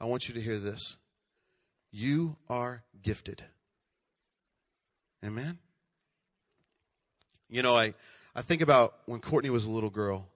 I 0.00 0.04
want 0.04 0.28
you 0.28 0.34
to 0.34 0.40
hear 0.40 0.58
this. 0.58 0.96
You 1.90 2.36
are 2.48 2.84
gifted. 3.02 3.42
Amen? 5.24 5.58
You 7.48 7.62
know, 7.62 7.76
I, 7.76 7.94
I 8.36 8.42
think 8.42 8.62
about 8.62 8.94
when 9.06 9.20
Courtney 9.20 9.50
was 9.50 9.64
a 9.64 9.70
little 9.70 9.90
girl. 9.90 10.28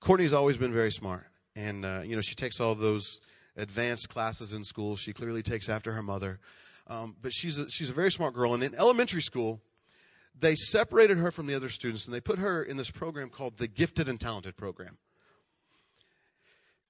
Courtney's 0.00 0.32
always 0.32 0.56
been 0.56 0.72
very 0.72 0.92
smart. 0.92 1.26
And, 1.56 1.84
uh, 1.84 2.00
you 2.04 2.14
know, 2.14 2.22
she 2.22 2.34
takes 2.34 2.60
all 2.60 2.74
those 2.74 3.20
advanced 3.56 4.08
classes 4.08 4.52
in 4.52 4.64
school. 4.64 4.96
She 4.96 5.12
clearly 5.12 5.42
takes 5.42 5.68
after 5.68 5.92
her 5.92 6.02
mother. 6.02 6.38
Um, 6.88 7.16
but 7.20 7.32
she's 7.32 7.58
a, 7.58 7.70
she's 7.70 7.90
a 7.90 7.92
very 7.92 8.10
smart 8.10 8.34
girl. 8.34 8.54
And 8.54 8.62
in 8.62 8.74
elementary 8.74 9.20
school, 9.20 9.60
they 10.38 10.54
separated 10.54 11.18
her 11.18 11.30
from 11.30 11.46
the 11.46 11.54
other 11.54 11.68
students 11.68 12.06
and 12.06 12.14
they 12.14 12.20
put 12.20 12.38
her 12.38 12.62
in 12.62 12.76
this 12.76 12.90
program 12.90 13.28
called 13.28 13.58
the 13.58 13.68
Gifted 13.68 14.08
and 14.08 14.18
Talented 14.20 14.56
Program 14.56 14.96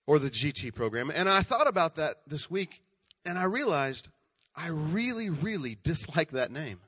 or 0.07 0.19
the 0.19 0.31
GT 0.31 0.75
program. 0.75 1.11
And 1.15 1.29
I 1.29 1.43
thought 1.43 1.67
about 1.67 1.97
that 1.97 2.17
this 2.27 2.51
week 2.51 2.81
and 3.27 3.39
I 3.39 3.45
realized 3.45 4.09
I 4.57 4.69
really, 4.69 5.31
really 5.31 5.77
dislike 5.83 6.31
that 6.31 6.51
name 6.51 6.81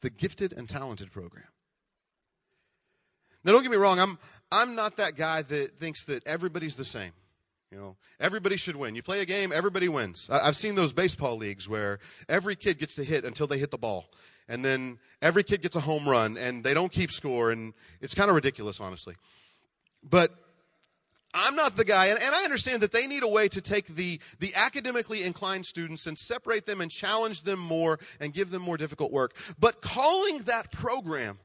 the 0.00 0.10
Gifted 0.10 0.52
and 0.52 0.68
Talented 0.68 1.10
Program. 1.10 1.44
Now, 3.44 3.52
don't 3.52 3.62
get 3.62 3.70
me 3.70 3.76
wrong, 3.76 3.98
I'm, 3.98 4.18
I'm 4.50 4.74
not 4.74 4.96
that 4.96 5.16
guy 5.16 5.42
that 5.42 5.78
thinks 5.78 6.04
that 6.06 6.26
everybody's 6.26 6.76
the 6.76 6.84
same. 6.84 7.12
You 7.70 7.78
know, 7.78 7.96
everybody 8.18 8.56
should 8.56 8.76
win. 8.76 8.94
You 8.94 9.02
play 9.02 9.20
a 9.20 9.26
game, 9.26 9.52
everybody 9.52 9.88
wins. 9.88 10.30
I've 10.30 10.56
seen 10.56 10.74
those 10.74 10.94
baseball 10.94 11.36
leagues 11.36 11.68
where 11.68 11.98
every 12.28 12.56
kid 12.56 12.78
gets 12.78 12.94
to 12.94 13.04
hit 13.04 13.24
until 13.24 13.46
they 13.46 13.58
hit 13.58 13.70
the 13.70 13.78
ball. 13.78 14.10
And 14.48 14.64
then 14.64 14.98
every 15.20 15.42
kid 15.42 15.60
gets 15.60 15.76
a 15.76 15.80
home 15.80 16.08
run 16.08 16.38
and 16.38 16.64
they 16.64 16.72
don't 16.72 16.90
keep 16.90 17.12
score. 17.12 17.50
And 17.50 17.74
it's 18.00 18.14
kind 18.14 18.30
of 18.30 18.36
ridiculous, 18.36 18.80
honestly. 18.80 19.16
But 20.02 20.32
I'm 21.34 21.54
not 21.54 21.76
the 21.76 21.84
guy, 21.84 22.06
and, 22.06 22.18
and, 22.22 22.34
I 22.34 22.44
understand 22.44 22.82
that 22.82 22.90
they 22.90 23.06
need 23.06 23.22
a 23.22 23.28
way 23.28 23.48
to 23.48 23.60
take 23.60 23.86
the, 23.86 24.18
the 24.38 24.54
academically 24.54 25.24
inclined 25.24 25.66
students 25.66 26.06
and 26.06 26.16
separate 26.16 26.64
them 26.64 26.80
and 26.80 26.90
challenge 26.90 27.42
them 27.42 27.58
more 27.58 27.98
and 28.18 28.32
give 28.32 28.50
them 28.50 28.62
more 28.62 28.78
difficult 28.78 29.12
work. 29.12 29.36
But 29.58 29.82
calling 29.82 30.38
that 30.44 30.72
program 30.72 31.38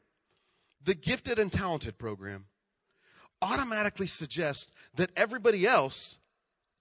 the 0.82 0.96
gifted 0.96 1.38
and 1.38 1.52
talented 1.52 1.98
program 1.98 2.46
automatically 3.44 4.08
suggests 4.08 4.72
that 4.96 5.12
everybody 5.18 5.68
else 5.68 6.20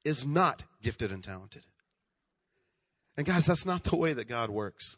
is 0.04 0.25
not 0.25 0.62
gifted 0.81 1.11
and 1.11 1.23
talented. 1.23 1.66
And 3.16 3.26
guys, 3.26 3.45
that's 3.45 3.66
not 3.66 3.85
the 3.85 3.97
way 3.97 4.12
that 4.12 4.28
God 4.28 4.49
works. 4.49 4.97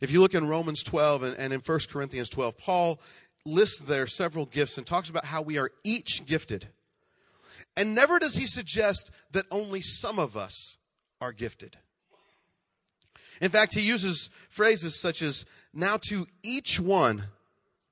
If 0.00 0.10
you 0.10 0.20
look 0.20 0.34
in 0.34 0.48
Romans 0.48 0.82
12 0.82 1.22
and, 1.22 1.36
and 1.36 1.52
in 1.52 1.60
1 1.60 1.78
Corinthians 1.90 2.28
12, 2.28 2.58
Paul 2.58 3.00
lists 3.44 3.78
there 3.78 4.06
several 4.06 4.44
gifts 4.44 4.76
and 4.76 4.86
talks 4.86 5.08
about 5.08 5.24
how 5.24 5.42
we 5.42 5.58
are 5.58 5.70
each 5.84 6.26
gifted. 6.26 6.68
And 7.76 7.94
never 7.94 8.18
does 8.18 8.34
he 8.34 8.46
suggest 8.46 9.10
that 9.32 9.46
only 9.50 9.80
some 9.80 10.18
of 10.18 10.36
us 10.36 10.76
are 11.20 11.32
gifted. 11.32 11.76
In 13.40 13.50
fact, 13.50 13.74
he 13.74 13.80
uses 13.80 14.30
phrases 14.48 15.00
such 15.00 15.22
as, 15.22 15.44
now 15.72 15.96
to 16.08 16.26
each 16.42 16.80
one 16.80 17.24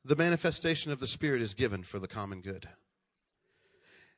the 0.07 0.17
manifestation 0.17 0.93
of 0.93 1.01
the 1.01 1.07
Spirit 1.07 1.43
is 1.43 1.55
given 1.55 1.83
for 1.83 1.99
the 1.99 2.07
common 2.09 2.41
good. 2.41 2.69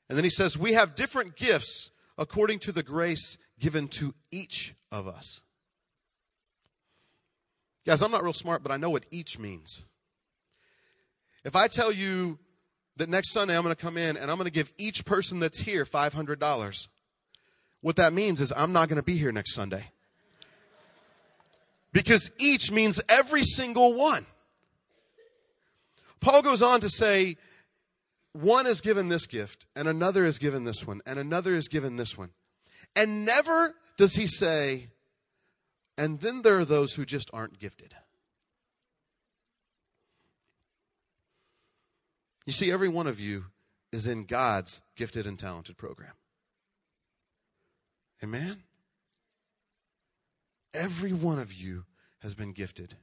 And 0.09 0.17
then 0.17 0.25
he 0.25 0.31
says, 0.31 0.59
We 0.59 0.75
have 0.75 0.95
different 0.95 1.37
gifts 1.37 1.91
according 2.17 2.59
to 2.61 2.73
the 2.73 2.83
grace 2.83 3.39
given 3.59 3.89
to 3.89 4.15
each 4.31 4.75
of 4.93 5.07
us. 5.07 5.41
Guys, 7.87 8.03
I'm 8.03 8.11
not 8.11 8.23
real 8.23 8.33
smart, 8.35 8.63
but 8.63 8.71
I 8.71 8.77
know 8.77 8.91
what 8.91 9.07
each 9.11 9.39
means. 9.39 9.85
If 11.45 11.57
I 11.57 11.69
tell 11.69 11.91
you 11.91 12.39
that 12.97 13.09
next 13.09 13.33
Sunday 13.33 13.57
I'm 13.57 13.63
going 13.63 13.75
to 13.75 13.81
come 13.81 13.97
in 13.97 14.17
and 14.17 14.31
I'm 14.31 14.37
going 14.37 14.45
to 14.45 14.51
give 14.51 14.71
each 14.77 15.07
person 15.07 15.39
that's 15.39 15.59
here 15.59 15.85
$500, 15.85 16.89
what 17.81 17.97
that 17.97 18.13
means 18.13 18.41
is 18.41 18.53
I'm 18.55 18.73
not 18.73 18.89
going 18.89 18.97
to 18.97 19.03
be 19.03 19.17
here 19.17 19.33
next 19.33 19.55
Sunday. 19.55 19.85
Because 21.93 22.31
each 22.39 22.71
means 22.71 23.01
every 23.09 23.43
single 23.43 23.95
one. 23.95 24.27
Paul 26.21 26.43
goes 26.43 26.63
on 26.63 26.81
to 26.81 26.91
say, 26.91 27.37
one 28.33 28.67
is 28.67 28.81
given 28.81 29.09
this 29.09 29.27
gift, 29.27 29.67
and 29.75 29.89
another 29.89 30.25
is 30.25 30.39
given 30.39 30.65
this 30.65 30.87
one, 30.87 31.01
and 31.07 31.19
another 31.19 31.55
is 31.55 31.69
given 31.69 31.97
this 31.97 32.17
one. 32.17 32.31
And 32.95 33.25
never 33.25 33.75
does 33.97 34.15
he 34.15 34.27
say, 34.27 34.89
and 35.97 36.21
then 36.21 36.43
there 36.43 36.59
are 36.59 36.65
those 36.65 36.95
who 36.95 37.05
just 37.05 37.31
aren't 37.33 37.59
gifted. 37.59 37.95
You 42.47 42.53
see, 42.53 42.71
every 42.71 42.89
one 42.89 43.07
of 43.07 43.21
you 43.21 43.47
is 43.93 44.07
in 44.07 44.25
God's 44.25 44.81
gifted 44.97 45.27
and 45.27 45.39
talented 45.39 45.77
program. 45.77 46.13
Amen? 48.23 48.63
Every 50.73 51.13
one 51.13 51.39
of 51.39 51.53
you 51.53 51.85
has 52.21 52.35
been 52.35 52.53
gifted. 52.53 52.95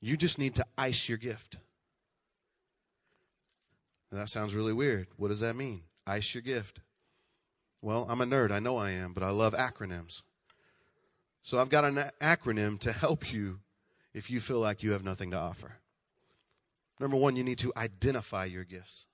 You 0.00 0.16
just 0.16 0.38
need 0.38 0.54
to 0.56 0.66
ice 0.76 1.08
your 1.08 1.18
gift. 1.18 1.56
Now, 4.14 4.20
that 4.20 4.28
sounds 4.28 4.54
really 4.54 4.72
weird. 4.72 5.08
What 5.16 5.28
does 5.28 5.40
that 5.40 5.56
mean? 5.56 5.82
Ice 6.06 6.36
your 6.36 6.42
gift. 6.42 6.78
Well, 7.82 8.06
I'm 8.08 8.20
a 8.20 8.24
nerd. 8.24 8.52
I 8.52 8.60
know 8.60 8.76
I 8.76 8.92
am, 8.92 9.12
but 9.12 9.24
I 9.24 9.30
love 9.30 9.54
acronyms. 9.54 10.22
So 11.42 11.58
I've 11.58 11.68
got 11.68 11.84
an 11.84 11.96
acronym 12.22 12.78
to 12.78 12.92
help 12.92 13.32
you 13.32 13.58
if 14.14 14.30
you 14.30 14.38
feel 14.38 14.60
like 14.60 14.84
you 14.84 14.92
have 14.92 15.02
nothing 15.02 15.32
to 15.32 15.36
offer. 15.36 15.78
Number 17.00 17.16
one, 17.16 17.34
you 17.34 17.42
need 17.42 17.58
to 17.58 17.72
identify 17.76 18.44
your 18.44 18.62
gifts. 18.62 19.08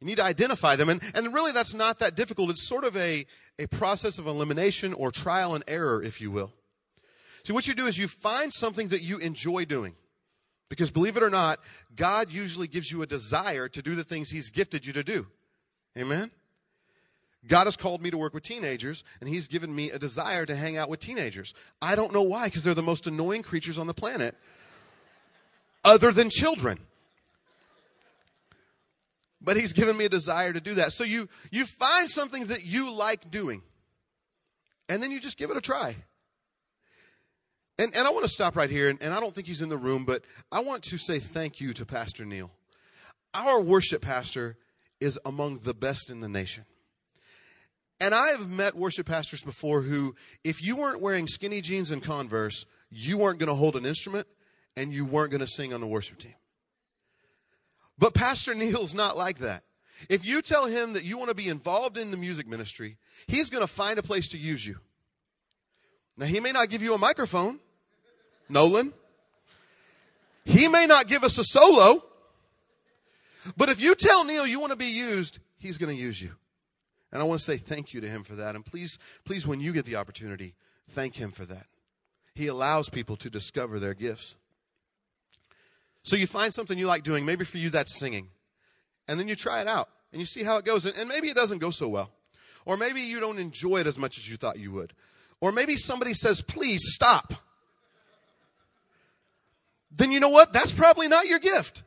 You 0.00 0.06
need 0.06 0.18
to 0.18 0.24
identify 0.24 0.76
them. 0.76 0.90
And, 0.90 1.02
and 1.12 1.34
really, 1.34 1.50
that's 1.50 1.74
not 1.74 1.98
that 1.98 2.14
difficult. 2.14 2.50
It's 2.50 2.68
sort 2.68 2.84
of 2.84 2.96
a, 2.96 3.26
a 3.58 3.66
process 3.66 4.16
of 4.18 4.28
elimination 4.28 4.94
or 4.94 5.10
trial 5.10 5.56
and 5.56 5.64
error, 5.66 6.00
if 6.00 6.20
you 6.20 6.30
will. 6.30 6.52
See, 7.42 7.52
what 7.52 7.66
you 7.66 7.74
do 7.74 7.88
is 7.88 7.98
you 7.98 8.06
find 8.06 8.52
something 8.52 8.88
that 8.88 9.02
you 9.02 9.18
enjoy 9.18 9.64
doing. 9.64 9.96
Because 10.68 10.90
believe 10.90 11.16
it 11.16 11.22
or 11.22 11.30
not, 11.30 11.60
God 11.96 12.30
usually 12.30 12.68
gives 12.68 12.90
you 12.90 13.02
a 13.02 13.06
desire 13.06 13.68
to 13.68 13.82
do 13.82 13.94
the 13.94 14.04
things 14.04 14.30
He's 14.30 14.50
gifted 14.50 14.84
you 14.84 14.92
to 14.94 15.02
do. 15.02 15.26
Amen? 15.96 16.30
God 17.46 17.64
has 17.64 17.76
called 17.76 18.02
me 18.02 18.10
to 18.10 18.18
work 18.18 18.34
with 18.34 18.42
teenagers, 18.42 19.04
and 19.20 19.28
He's 19.28 19.48
given 19.48 19.74
me 19.74 19.90
a 19.90 19.98
desire 19.98 20.44
to 20.44 20.54
hang 20.54 20.76
out 20.76 20.90
with 20.90 21.00
teenagers. 21.00 21.54
I 21.80 21.94
don't 21.94 22.12
know 22.12 22.22
why, 22.22 22.46
because 22.46 22.64
they're 22.64 22.74
the 22.74 22.82
most 22.82 23.06
annoying 23.06 23.42
creatures 23.42 23.78
on 23.78 23.86
the 23.86 23.94
planet, 23.94 24.34
other 25.84 26.12
than 26.12 26.28
children. 26.28 26.78
But 29.40 29.56
He's 29.56 29.72
given 29.72 29.96
me 29.96 30.04
a 30.04 30.10
desire 30.10 30.52
to 30.52 30.60
do 30.60 30.74
that. 30.74 30.92
So 30.92 31.04
you, 31.04 31.28
you 31.50 31.64
find 31.64 32.08
something 32.10 32.46
that 32.46 32.64
you 32.64 32.92
like 32.92 33.30
doing, 33.30 33.62
and 34.88 35.02
then 35.02 35.10
you 35.10 35.20
just 35.20 35.38
give 35.38 35.50
it 35.50 35.56
a 35.56 35.62
try. 35.62 35.96
And, 37.78 37.94
and 37.96 38.06
I 38.06 38.10
want 38.10 38.24
to 38.24 38.32
stop 38.32 38.56
right 38.56 38.70
here, 38.70 38.88
and, 38.88 39.00
and 39.00 39.14
I 39.14 39.20
don't 39.20 39.32
think 39.32 39.46
he's 39.46 39.62
in 39.62 39.68
the 39.68 39.76
room, 39.76 40.04
but 40.04 40.24
I 40.50 40.60
want 40.60 40.82
to 40.84 40.98
say 40.98 41.20
thank 41.20 41.60
you 41.60 41.72
to 41.74 41.86
Pastor 41.86 42.24
Neil. 42.24 42.50
Our 43.34 43.60
worship 43.60 44.02
pastor 44.02 44.56
is 45.00 45.18
among 45.24 45.60
the 45.60 45.74
best 45.74 46.10
in 46.10 46.20
the 46.20 46.28
nation. 46.28 46.64
And 48.00 48.14
I 48.14 48.28
have 48.28 48.48
met 48.48 48.74
worship 48.74 49.06
pastors 49.06 49.42
before 49.42 49.82
who, 49.82 50.14
if 50.44 50.62
you 50.62 50.76
weren't 50.76 51.00
wearing 51.00 51.26
skinny 51.26 51.60
jeans 51.60 51.90
and 51.90 52.02
Converse, 52.02 52.64
you 52.90 53.18
weren't 53.18 53.38
going 53.38 53.48
to 53.48 53.54
hold 53.54 53.76
an 53.76 53.86
instrument 53.86 54.26
and 54.76 54.92
you 54.92 55.04
weren't 55.04 55.30
going 55.30 55.40
to 55.40 55.46
sing 55.46 55.72
on 55.72 55.80
the 55.80 55.86
worship 55.86 56.18
team. 56.18 56.34
But 57.98 58.14
Pastor 58.14 58.54
Neil's 58.56 58.94
not 58.94 59.16
like 59.16 59.38
that. 59.38 59.64
If 60.08 60.24
you 60.24 60.42
tell 60.42 60.66
him 60.66 60.92
that 60.92 61.04
you 61.04 61.18
want 61.18 61.30
to 61.30 61.34
be 61.34 61.48
involved 61.48 61.98
in 61.98 62.12
the 62.12 62.16
music 62.16 62.46
ministry, 62.46 62.98
he's 63.26 63.50
going 63.50 63.62
to 63.62 63.72
find 63.72 63.98
a 63.98 64.02
place 64.02 64.28
to 64.28 64.38
use 64.38 64.64
you. 64.64 64.78
Now, 66.16 66.26
he 66.26 66.38
may 66.38 66.52
not 66.52 66.68
give 66.68 66.82
you 66.82 66.94
a 66.94 66.98
microphone, 66.98 67.58
Nolan. 68.48 68.92
He 70.44 70.68
may 70.68 70.86
not 70.86 71.08
give 71.08 71.24
us 71.24 71.38
a 71.38 71.44
solo, 71.44 72.02
but 73.56 73.68
if 73.68 73.80
you 73.80 73.94
tell 73.94 74.24
Neil 74.24 74.46
you 74.46 74.60
want 74.60 74.72
to 74.72 74.76
be 74.76 74.86
used, 74.86 75.38
he's 75.58 75.78
going 75.78 75.94
to 75.94 76.02
use 76.02 76.20
you. 76.20 76.32
And 77.12 77.22
I 77.22 77.24
want 77.24 77.40
to 77.40 77.44
say 77.44 77.56
thank 77.56 77.94
you 77.94 78.00
to 78.00 78.08
him 78.08 78.22
for 78.22 78.34
that. 78.34 78.54
And 78.54 78.64
please, 78.64 78.98
please, 79.24 79.46
when 79.46 79.60
you 79.60 79.72
get 79.72 79.84
the 79.84 79.96
opportunity, 79.96 80.54
thank 80.90 81.16
him 81.16 81.30
for 81.30 81.44
that. 81.46 81.66
He 82.34 82.46
allows 82.46 82.88
people 82.88 83.16
to 83.16 83.30
discover 83.30 83.78
their 83.78 83.94
gifts. 83.94 84.36
So 86.02 86.16
you 86.16 86.26
find 86.26 86.52
something 86.52 86.78
you 86.78 86.86
like 86.86 87.02
doing. 87.02 87.24
Maybe 87.24 87.44
for 87.44 87.58
you 87.58 87.70
that's 87.70 87.98
singing. 87.98 88.28
And 89.06 89.18
then 89.18 89.28
you 89.28 89.36
try 89.36 89.60
it 89.60 89.66
out 89.66 89.88
and 90.12 90.20
you 90.20 90.26
see 90.26 90.42
how 90.42 90.58
it 90.58 90.64
goes. 90.64 90.86
And 90.86 91.08
maybe 91.08 91.28
it 91.28 91.36
doesn't 91.36 91.58
go 91.58 91.70
so 91.70 91.88
well. 91.88 92.10
Or 92.64 92.76
maybe 92.76 93.00
you 93.00 93.20
don't 93.20 93.38
enjoy 93.38 93.80
it 93.80 93.86
as 93.86 93.98
much 93.98 94.18
as 94.18 94.28
you 94.28 94.36
thought 94.36 94.58
you 94.58 94.72
would. 94.72 94.92
Or 95.40 95.52
maybe 95.52 95.76
somebody 95.76 96.14
says, 96.14 96.42
please 96.42 96.80
stop 96.84 97.34
then 99.98 100.12
you 100.12 100.20
know 100.20 100.28
what? 100.28 100.52
That's 100.52 100.72
probably 100.72 101.08
not 101.08 101.26
your 101.26 101.40
gift. 101.40 101.82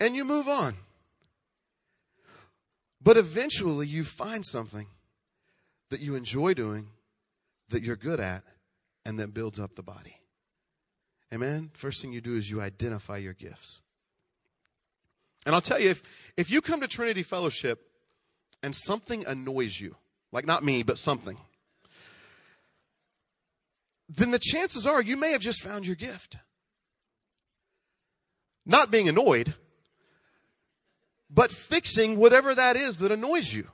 And 0.00 0.14
you 0.14 0.24
move 0.24 0.48
on. 0.48 0.74
But 3.00 3.16
eventually 3.16 3.86
you 3.86 4.04
find 4.04 4.44
something 4.44 4.86
that 5.90 6.00
you 6.00 6.14
enjoy 6.14 6.54
doing, 6.54 6.88
that 7.70 7.82
you're 7.82 7.96
good 7.96 8.20
at, 8.20 8.42
and 9.04 9.18
that 9.18 9.32
builds 9.32 9.58
up 9.58 9.74
the 9.74 9.82
body. 9.82 10.20
Amen? 11.32 11.70
First 11.72 12.02
thing 12.02 12.12
you 12.12 12.20
do 12.20 12.36
is 12.36 12.50
you 12.50 12.60
identify 12.60 13.16
your 13.18 13.32
gifts. 13.32 13.80
And 15.46 15.54
I'll 15.54 15.60
tell 15.60 15.78
you, 15.78 15.90
if, 15.90 16.02
if 16.36 16.50
you 16.50 16.60
come 16.60 16.80
to 16.80 16.88
Trinity 16.88 17.22
Fellowship 17.22 17.80
and 18.62 18.74
something 18.74 19.24
annoys 19.26 19.80
you, 19.80 19.96
like 20.32 20.46
not 20.46 20.64
me, 20.64 20.82
but 20.82 20.98
something, 20.98 21.38
then 24.08 24.30
the 24.30 24.38
chances 24.38 24.86
are 24.86 25.00
you 25.00 25.16
may 25.16 25.32
have 25.32 25.40
just 25.40 25.62
found 25.62 25.86
your 25.86 25.96
gift. 25.96 26.38
Not 28.68 28.90
being 28.90 29.08
annoyed, 29.08 29.54
but 31.30 31.50
fixing 31.50 32.18
whatever 32.18 32.54
that 32.54 32.76
is 32.76 32.98
that 32.98 33.10
annoys 33.10 33.52
you. 33.52 33.66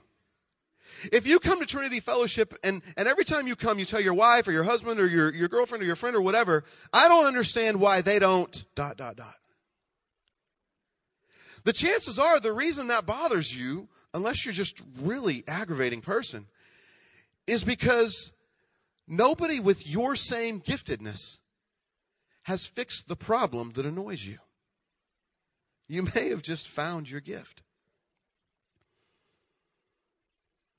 If 1.12 1.26
you 1.26 1.40
come 1.40 1.58
to 1.58 1.66
Trinity 1.66 1.98
Fellowship 2.00 2.54
and, 2.62 2.80
and 2.96 3.08
every 3.08 3.24
time 3.24 3.48
you 3.48 3.56
come, 3.56 3.78
you 3.78 3.84
tell 3.84 4.00
your 4.00 4.14
wife 4.14 4.46
or 4.46 4.52
your 4.52 4.62
husband 4.62 5.00
or 5.00 5.06
your, 5.06 5.34
your 5.34 5.48
girlfriend 5.48 5.82
or 5.82 5.86
your 5.86 5.96
friend 5.96 6.14
or 6.16 6.22
whatever, 6.22 6.64
I 6.92 7.08
don't 7.08 7.26
understand 7.26 7.80
why 7.80 8.00
they 8.00 8.20
don't 8.20 8.64
dot, 8.76 8.96
dot, 8.96 9.16
dot. 9.16 9.34
The 11.64 11.72
chances 11.72 12.18
are 12.18 12.38
the 12.38 12.52
reason 12.52 12.86
that 12.86 13.04
bothers 13.04 13.54
you, 13.54 13.88
unless 14.14 14.46
you're 14.46 14.54
just 14.54 14.80
really 15.00 15.42
aggravating 15.48 16.02
person, 16.02 16.46
is 17.46 17.64
because 17.64 18.32
nobody 19.08 19.58
with 19.58 19.86
your 19.88 20.14
same 20.14 20.60
giftedness 20.60 21.40
has 22.42 22.66
fixed 22.66 23.08
the 23.08 23.16
problem 23.16 23.72
that 23.72 23.84
annoys 23.84 24.24
you. 24.24 24.38
You 25.88 26.08
may 26.14 26.30
have 26.30 26.42
just 26.42 26.68
found 26.68 27.10
your 27.10 27.20
gift. 27.20 27.62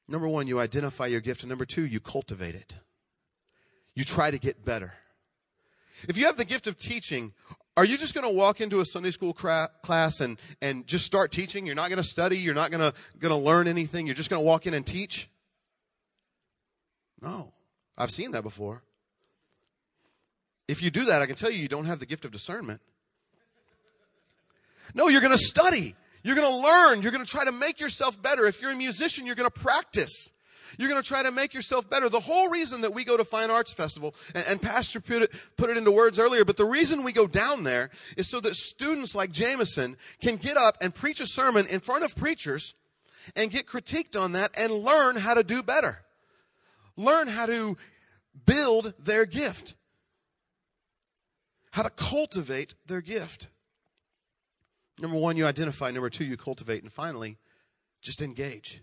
Number 0.07 0.27
one, 0.27 0.47
you 0.47 0.59
identify 0.59 1.07
your 1.07 1.21
gift. 1.21 1.41
And 1.41 1.49
number 1.49 1.65
two, 1.65 1.85
you 1.85 1.99
cultivate 1.99 2.55
it. 2.55 2.75
You 3.95 4.03
try 4.03 4.29
to 4.29 4.37
get 4.37 4.63
better. 4.63 4.93
If 6.07 6.17
you 6.17 6.25
have 6.25 6.37
the 6.37 6.45
gift 6.45 6.67
of 6.67 6.77
teaching, 6.77 7.33
are 7.77 7.85
you 7.85 7.97
just 7.97 8.13
going 8.13 8.27
to 8.27 8.33
walk 8.33 8.61
into 8.61 8.81
a 8.81 8.85
Sunday 8.85 9.11
school 9.11 9.33
cra- 9.33 9.69
class 9.81 10.19
and, 10.19 10.39
and 10.61 10.85
just 10.85 11.05
start 11.05 11.31
teaching? 11.31 11.65
You're 11.65 11.75
not 11.75 11.89
going 11.89 11.97
to 11.97 12.07
study. 12.07 12.37
You're 12.37 12.53
not 12.53 12.71
going 12.71 12.81
to, 12.81 12.93
going 13.19 13.31
to 13.31 13.43
learn 13.43 13.67
anything. 13.67 14.05
You're 14.05 14.15
just 14.15 14.29
going 14.29 14.41
to 14.41 14.45
walk 14.45 14.67
in 14.67 14.73
and 14.73 14.85
teach? 14.85 15.29
No. 17.21 17.53
I've 17.97 18.11
seen 18.11 18.31
that 18.31 18.43
before. 18.43 18.83
If 20.67 20.83
you 20.83 20.91
do 20.91 21.05
that, 21.05 21.21
I 21.21 21.25
can 21.25 21.35
tell 21.35 21.49
you, 21.49 21.59
you 21.59 21.67
don't 21.67 21.85
have 21.85 21.99
the 21.99 22.05
gift 22.05 22.25
of 22.25 22.31
discernment. 22.31 22.81
No, 24.93 25.07
you're 25.07 25.21
going 25.21 25.31
to 25.31 25.37
study. 25.37 25.95
You're 26.23 26.35
going 26.35 26.49
to 26.49 26.67
learn. 26.67 27.01
You're 27.01 27.11
going 27.11 27.23
to 27.23 27.29
try 27.29 27.45
to 27.45 27.51
make 27.51 27.79
yourself 27.79 28.21
better. 28.21 28.45
If 28.45 28.61
you're 28.61 28.71
a 28.71 28.75
musician, 28.75 29.25
you're 29.25 29.35
going 29.35 29.49
to 29.49 29.59
practice. 29.59 30.29
You're 30.77 30.89
going 30.89 31.01
to 31.01 31.07
try 31.07 31.23
to 31.23 31.31
make 31.31 31.53
yourself 31.53 31.89
better. 31.89 32.09
The 32.09 32.19
whole 32.19 32.49
reason 32.49 32.81
that 32.81 32.93
we 32.93 33.03
go 33.03 33.17
to 33.17 33.23
Fine 33.23 33.51
Arts 33.51 33.73
Festival, 33.73 34.15
and, 34.33 34.43
and, 34.47 34.61
Pastor 34.61 34.99
put 34.99 35.21
it, 35.21 35.31
put 35.57 35.69
it 35.69 35.77
into 35.77 35.91
words 35.91 36.19
earlier, 36.19 36.43
but 36.43 36.57
the 36.57 36.65
reason 36.65 37.03
we 37.03 37.13
go 37.13 37.27
down 37.27 37.63
there 37.63 37.89
is 38.17 38.29
so 38.29 38.39
that 38.41 38.55
students 38.55 39.15
like 39.15 39.31
Jameson 39.31 39.97
can 40.21 40.37
get 40.37 40.57
up 40.57 40.77
and 40.81 40.93
preach 40.93 41.19
a 41.21 41.27
sermon 41.27 41.67
in 41.67 41.79
front 41.79 42.03
of 42.03 42.15
preachers 42.15 42.73
and 43.35 43.51
get 43.51 43.67
critiqued 43.67 44.19
on 44.19 44.33
that 44.33 44.51
and 44.57 44.71
learn 44.73 45.15
how 45.15 45.33
to 45.33 45.43
do 45.43 45.63
better. 45.63 45.99
Learn 46.97 47.27
how 47.27 47.45
to 47.45 47.77
build 48.45 48.93
their 48.99 49.25
gift. 49.25 49.75
How 51.71 51.83
to 51.83 51.89
cultivate 51.89 52.75
their 52.85 53.01
gift. 53.01 53.49
Number 54.99 55.17
one, 55.17 55.37
you 55.37 55.45
identify. 55.45 55.91
Number 55.91 56.09
two, 56.09 56.25
you 56.25 56.37
cultivate. 56.37 56.83
And 56.83 56.91
finally, 56.91 57.37
just 58.01 58.21
engage. 58.21 58.81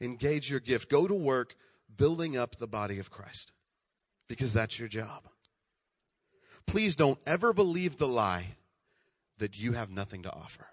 Engage 0.00 0.50
your 0.50 0.60
gift. 0.60 0.88
Go 0.88 1.06
to 1.06 1.14
work 1.14 1.54
building 1.96 2.36
up 2.36 2.56
the 2.56 2.66
body 2.66 2.98
of 2.98 3.10
Christ 3.10 3.52
because 4.28 4.52
that's 4.52 4.78
your 4.78 4.88
job. 4.88 5.24
Please 6.66 6.96
don't 6.96 7.18
ever 7.26 7.52
believe 7.52 7.98
the 7.98 8.08
lie 8.08 8.56
that 9.38 9.60
you 9.60 9.72
have 9.72 9.90
nothing 9.90 10.22
to 10.22 10.32
offer. 10.32 10.66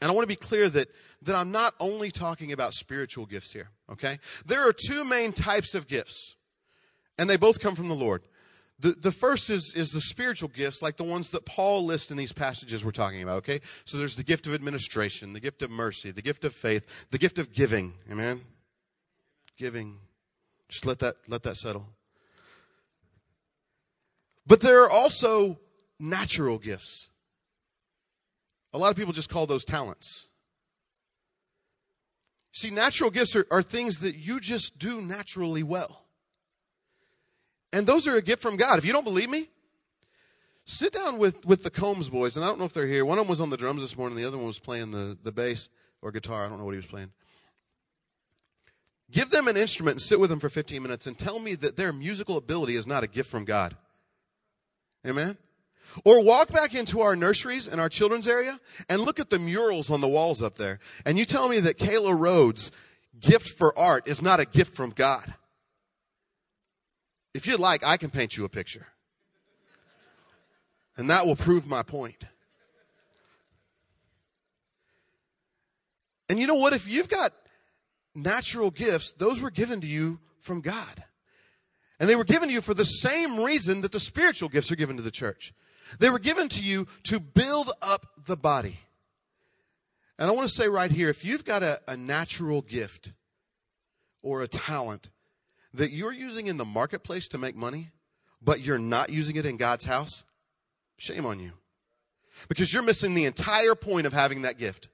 And 0.00 0.10
I 0.10 0.14
want 0.14 0.22
to 0.22 0.28
be 0.28 0.36
clear 0.36 0.68
that, 0.70 0.88
that 1.22 1.34
I'm 1.34 1.50
not 1.50 1.74
only 1.80 2.10
talking 2.10 2.52
about 2.52 2.72
spiritual 2.72 3.26
gifts 3.26 3.52
here, 3.52 3.68
okay? 3.90 4.18
There 4.46 4.66
are 4.66 4.72
two 4.72 5.04
main 5.04 5.32
types 5.32 5.74
of 5.74 5.88
gifts, 5.88 6.36
and 7.18 7.28
they 7.28 7.36
both 7.36 7.58
come 7.58 7.74
from 7.74 7.88
the 7.88 7.96
Lord. 7.96 8.22
The, 8.80 8.92
the 8.92 9.10
first 9.10 9.50
is, 9.50 9.72
is 9.74 9.90
the 9.90 10.00
spiritual 10.00 10.50
gifts, 10.50 10.82
like 10.82 10.96
the 10.96 11.04
ones 11.04 11.30
that 11.30 11.44
Paul 11.44 11.84
lists 11.84 12.12
in 12.12 12.16
these 12.16 12.32
passages 12.32 12.84
we're 12.84 12.92
talking 12.92 13.22
about, 13.22 13.38
okay? 13.38 13.60
So 13.84 13.98
there's 13.98 14.14
the 14.14 14.22
gift 14.22 14.46
of 14.46 14.54
administration, 14.54 15.32
the 15.32 15.40
gift 15.40 15.62
of 15.62 15.70
mercy, 15.70 16.12
the 16.12 16.22
gift 16.22 16.44
of 16.44 16.54
faith, 16.54 16.86
the 17.10 17.18
gift 17.18 17.40
of 17.40 17.52
giving. 17.52 17.94
Amen? 18.10 18.40
Giving. 19.56 19.96
Just 20.68 20.86
let 20.86 21.00
that, 21.00 21.16
let 21.26 21.42
that 21.42 21.56
settle. 21.56 21.88
But 24.46 24.60
there 24.60 24.84
are 24.84 24.90
also 24.90 25.58
natural 25.98 26.58
gifts. 26.58 27.08
A 28.72 28.78
lot 28.78 28.90
of 28.90 28.96
people 28.96 29.12
just 29.12 29.28
call 29.28 29.46
those 29.46 29.64
talents. 29.64 30.28
See, 32.52 32.70
natural 32.70 33.10
gifts 33.10 33.34
are, 33.34 33.46
are 33.50 33.62
things 33.62 33.98
that 34.00 34.16
you 34.16 34.38
just 34.38 34.78
do 34.78 35.02
naturally 35.02 35.62
well. 35.62 36.04
And 37.72 37.86
those 37.86 38.08
are 38.08 38.16
a 38.16 38.22
gift 38.22 38.42
from 38.42 38.56
God. 38.56 38.78
If 38.78 38.84
you 38.84 38.92
don't 38.92 39.04
believe 39.04 39.28
me, 39.28 39.48
sit 40.64 40.92
down 40.92 41.18
with, 41.18 41.44
with 41.44 41.62
the 41.62 41.70
Combs 41.70 42.08
boys, 42.08 42.36
and 42.36 42.44
I 42.44 42.48
don't 42.48 42.58
know 42.58 42.64
if 42.64 42.72
they're 42.72 42.86
here. 42.86 43.04
One 43.04 43.18
of 43.18 43.24
them 43.24 43.30
was 43.30 43.40
on 43.40 43.50
the 43.50 43.56
drums 43.56 43.82
this 43.82 43.96
morning, 43.96 44.16
the 44.16 44.24
other 44.24 44.38
one 44.38 44.46
was 44.46 44.58
playing 44.58 44.90
the, 44.90 45.18
the 45.22 45.32
bass 45.32 45.68
or 46.02 46.12
guitar. 46.12 46.44
I 46.44 46.48
don't 46.48 46.58
know 46.58 46.64
what 46.64 46.72
he 46.72 46.78
was 46.78 46.86
playing. 46.86 47.10
Give 49.10 49.30
them 49.30 49.48
an 49.48 49.56
instrument 49.56 49.94
and 49.94 50.02
sit 50.02 50.20
with 50.20 50.30
them 50.30 50.38
for 50.38 50.48
15 50.48 50.82
minutes 50.82 51.06
and 51.06 51.16
tell 51.16 51.38
me 51.38 51.54
that 51.56 51.76
their 51.76 51.92
musical 51.92 52.36
ability 52.36 52.76
is 52.76 52.86
not 52.86 53.04
a 53.04 53.06
gift 53.06 53.30
from 53.30 53.44
God. 53.44 53.76
Amen? 55.06 55.38
Or 56.04 56.22
walk 56.22 56.52
back 56.52 56.74
into 56.74 57.00
our 57.00 57.16
nurseries 57.16 57.66
and 57.66 57.80
our 57.80 57.88
children's 57.88 58.28
area 58.28 58.60
and 58.90 59.00
look 59.00 59.18
at 59.18 59.30
the 59.30 59.38
murals 59.38 59.90
on 59.90 60.02
the 60.02 60.08
walls 60.08 60.42
up 60.42 60.56
there. 60.56 60.78
And 61.06 61.18
you 61.18 61.24
tell 61.24 61.48
me 61.48 61.60
that 61.60 61.78
Kayla 61.78 62.18
Rhodes' 62.18 62.70
gift 63.18 63.50
for 63.56 63.76
art 63.78 64.06
is 64.06 64.20
not 64.20 64.40
a 64.40 64.44
gift 64.44 64.74
from 64.76 64.90
God. 64.90 65.34
If 67.38 67.46
you'd 67.46 67.60
like, 67.60 67.84
I 67.84 67.96
can 67.98 68.10
paint 68.10 68.36
you 68.36 68.44
a 68.44 68.48
picture. 68.48 68.84
And 70.96 71.08
that 71.08 71.24
will 71.24 71.36
prove 71.36 71.68
my 71.68 71.84
point. 71.84 72.24
And 76.28 76.40
you 76.40 76.48
know 76.48 76.56
what? 76.56 76.72
If 76.72 76.88
you've 76.88 77.08
got 77.08 77.32
natural 78.12 78.72
gifts, 78.72 79.12
those 79.12 79.40
were 79.40 79.52
given 79.52 79.80
to 79.82 79.86
you 79.86 80.18
from 80.40 80.62
God. 80.62 81.04
And 82.00 82.08
they 82.08 82.16
were 82.16 82.24
given 82.24 82.48
to 82.48 82.52
you 82.52 82.60
for 82.60 82.74
the 82.74 82.84
same 82.84 83.38
reason 83.38 83.82
that 83.82 83.92
the 83.92 84.00
spiritual 84.00 84.48
gifts 84.48 84.72
are 84.72 84.76
given 84.76 84.96
to 84.96 85.02
the 85.04 85.12
church. 85.12 85.54
They 86.00 86.10
were 86.10 86.18
given 86.18 86.48
to 86.48 86.60
you 86.64 86.88
to 87.04 87.20
build 87.20 87.70
up 87.80 88.04
the 88.26 88.36
body. 88.36 88.80
And 90.18 90.28
I 90.28 90.34
want 90.34 90.48
to 90.48 90.52
say 90.52 90.66
right 90.66 90.90
here 90.90 91.08
if 91.08 91.24
you've 91.24 91.44
got 91.44 91.62
a, 91.62 91.80
a 91.86 91.96
natural 91.96 92.62
gift 92.62 93.12
or 94.22 94.42
a 94.42 94.48
talent 94.48 95.10
that 95.74 95.90
you're 95.90 96.12
using 96.12 96.46
in 96.46 96.56
the 96.56 96.64
marketplace 96.64 97.28
to 97.28 97.38
make 97.38 97.56
money, 97.56 97.90
but 98.42 98.60
you're 98.60 98.78
not 98.78 99.10
using 99.10 99.36
it 99.36 99.46
in 99.46 99.56
God's 99.56 99.84
house, 99.84 100.24
shame 100.96 101.26
on 101.26 101.40
you. 101.40 101.52
Because 102.48 102.72
you're 102.72 102.82
missing 102.82 103.14
the 103.14 103.24
entire 103.24 103.74
point 103.74 104.06
of 104.06 104.12
having 104.12 104.42
that 104.42 104.58
gift. 104.58 104.88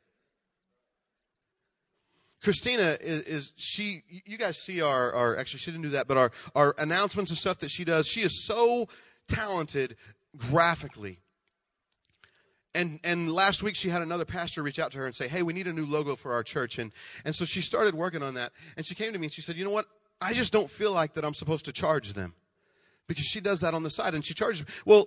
Christina 2.42 2.98
is, 3.00 3.22
is, 3.22 3.52
she 3.56 4.02
you 4.08 4.36
guys 4.36 4.58
see 4.58 4.82
our, 4.82 5.12
our 5.14 5.36
actually 5.36 5.60
she 5.60 5.70
didn't 5.70 5.84
do 5.84 5.88
that, 5.90 6.06
but 6.06 6.18
our, 6.18 6.30
our 6.54 6.74
announcements 6.76 7.30
and 7.30 7.38
stuff 7.38 7.58
that 7.60 7.70
she 7.70 7.84
does. 7.84 8.06
She 8.06 8.20
is 8.20 8.44
so 8.46 8.86
talented 9.26 9.96
graphically. 10.36 11.20
And 12.74 13.00
and 13.02 13.32
last 13.32 13.62
week 13.62 13.76
she 13.76 13.88
had 13.88 14.02
another 14.02 14.26
pastor 14.26 14.62
reach 14.62 14.78
out 14.78 14.92
to 14.92 14.98
her 14.98 15.06
and 15.06 15.14
say, 15.14 15.26
Hey, 15.26 15.42
we 15.42 15.54
need 15.54 15.66
a 15.66 15.72
new 15.72 15.86
logo 15.86 16.16
for 16.16 16.34
our 16.34 16.42
church. 16.42 16.78
And 16.78 16.92
and 17.24 17.34
so 17.34 17.46
she 17.46 17.62
started 17.62 17.94
working 17.94 18.22
on 18.22 18.34
that. 18.34 18.52
And 18.76 18.86
she 18.86 18.94
came 18.94 19.14
to 19.14 19.18
me 19.18 19.26
and 19.26 19.32
she 19.32 19.40
said, 19.40 19.56
You 19.56 19.64
know 19.64 19.70
what? 19.70 19.86
I 20.24 20.32
just 20.32 20.54
don't 20.54 20.70
feel 20.70 20.92
like 20.92 21.12
that 21.14 21.24
I'm 21.24 21.34
supposed 21.34 21.66
to 21.66 21.72
charge 21.72 22.14
them. 22.14 22.34
Because 23.06 23.26
she 23.26 23.40
does 23.40 23.60
that 23.60 23.74
on 23.74 23.82
the 23.82 23.90
side 23.90 24.14
and 24.14 24.24
she 24.24 24.32
charges. 24.32 24.64
Well, 24.86 25.06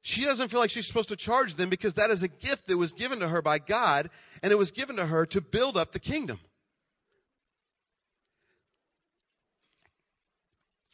she 0.00 0.24
doesn't 0.24 0.48
feel 0.48 0.60
like 0.60 0.70
she's 0.70 0.86
supposed 0.86 1.10
to 1.10 1.16
charge 1.16 1.56
them 1.56 1.68
because 1.68 1.94
that 1.94 2.08
is 2.08 2.22
a 2.22 2.28
gift 2.28 2.66
that 2.68 2.78
was 2.78 2.92
given 2.92 3.18
to 3.18 3.28
her 3.28 3.42
by 3.42 3.58
God 3.58 4.08
and 4.42 4.52
it 4.52 4.56
was 4.56 4.70
given 4.70 4.96
to 4.96 5.04
her 5.06 5.26
to 5.26 5.42
build 5.42 5.76
up 5.76 5.92
the 5.92 5.98
kingdom. 5.98 6.40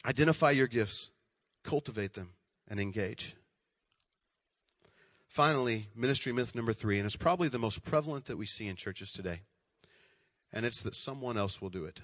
Identify 0.05 0.51
your 0.51 0.67
gifts, 0.67 1.11
cultivate 1.63 2.15
them, 2.15 2.31
and 2.67 2.81
engage. 2.81 3.37
Finally, 5.27 5.87
ministry 5.95 6.33
myth 6.33 6.53
number 6.53 6.73
three, 6.73 6.97
and 6.97 7.05
it's 7.05 7.15
probably 7.15 7.47
the 7.47 7.57
most 7.57 7.85
prevalent 7.85 8.25
that 8.25 8.37
we 8.37 8.45
see 8.45 8.67
in 8.67 8.75
churches 8.75 9.11
today, 9.11 9.41
and 10.51 10.65
it's 10.65 10.83
that 10.83 10.93
someone 10.93 11.37
else 11.37 11.61
will 11.61 11.69
do 11.69 11.85
it. 11.85 12.01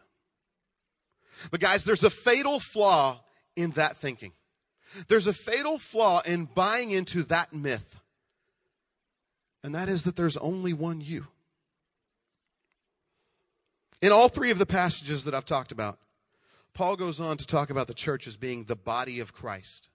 But 1.52 1.60
guys, 1.60 1.84
there's 1.84 2.04
a 2.04 2.10
fatal 2.10 2.60
flaw 2.60 3.22
in 3.56 3.72
that 3.72 3.98
thinking. 3.98 4.34
There's 5.08 5.28
a 5.28 5.34
fatal 5.34 5.78
flaw 5.78 6.22
in 6.26 6.46
buying 6.46 6.92
into 6.92 7.24
that 7.24 7.54
myth. 7.54 8.00
And 9.64 9.76
that 9.76 9.90
is 9.90 10.04
that 10.04 10.16
there's 10.16 10.38
only 10.38 10.74
one 10.74 11.02
you. 11.02 11.28
In 14.02 14.12
all 14.12 14.30
three 14.30 14.52
of 14.52 14.58
the 14.58 14.66
passages 14.66 15.26
that 15.26 15.36
I've 15.36 15.46
talked 15.46 15.72
about, 15.72 16.00
Paul 16.74 16.96
goes 16.96 17.20
on 17.20 17.38
to 17.38 17.46
talk 17.46 17.70
about 17.70 17.88
the 17.88 17.94
church 17.94 18.28
as 18.28 18.38
being 18.38 18.64
the 18.64 18.76
body 18.76 19.20
of 19.20 19.34
Christ. 19.34 19.90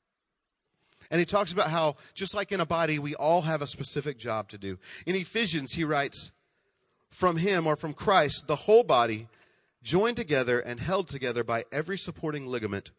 And 1.10 1.18
he 1.18 1.24
talks 1.24 1.52
about 1.52 1.70
how, 1.70 1.96
just 2.14 2.34
like 2.34 2.52
in 2.52 2.60
a 2.60 2.66
body, 2.66 2.98
we 2.98 3.14
all 3.14 3.42
have 3.42 3.62
a 3.62 3.66
specific 3.66 4.18
job 4.18 4.48
to 4.50 4.58
do. 4.58 4.78
In 5.06 5.14
Ephesians, 5.14 5.72
he 5.72 5.84
writes, 5.84 6.32
From 7.10 7.36
him 7.36 7.66
or 7.66 7.76
from 7.76 7.94
Christ, 7.94 8.46
the 8.46 8.56
whole 8.56 8.82
body 8.82 9.28
joined 9.84 10.16
together 10.16 10.58
and 10.58 10.80
held 10.80 11.06
together 11.06 11.44
by 11.44 11.64
every 11.70 11.98
supporting 11.98 12.46
ligament, 12.46 12.90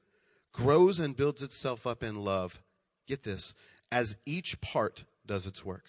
grows 0.54 1.00
and 1.00 1.18
builds 1.18 1.42
itself 1.42 1.86
up 1.86 2.04
in 2.04 2.16
love. 2.16 2.62
Get 3.08 3.24
this, 3.24 3.54
as 3.92 4.16
each 4.26 4.62
part 4.62 5.04
does 5.26 5.46
its 5.46 5.66
work. 5.66 5.86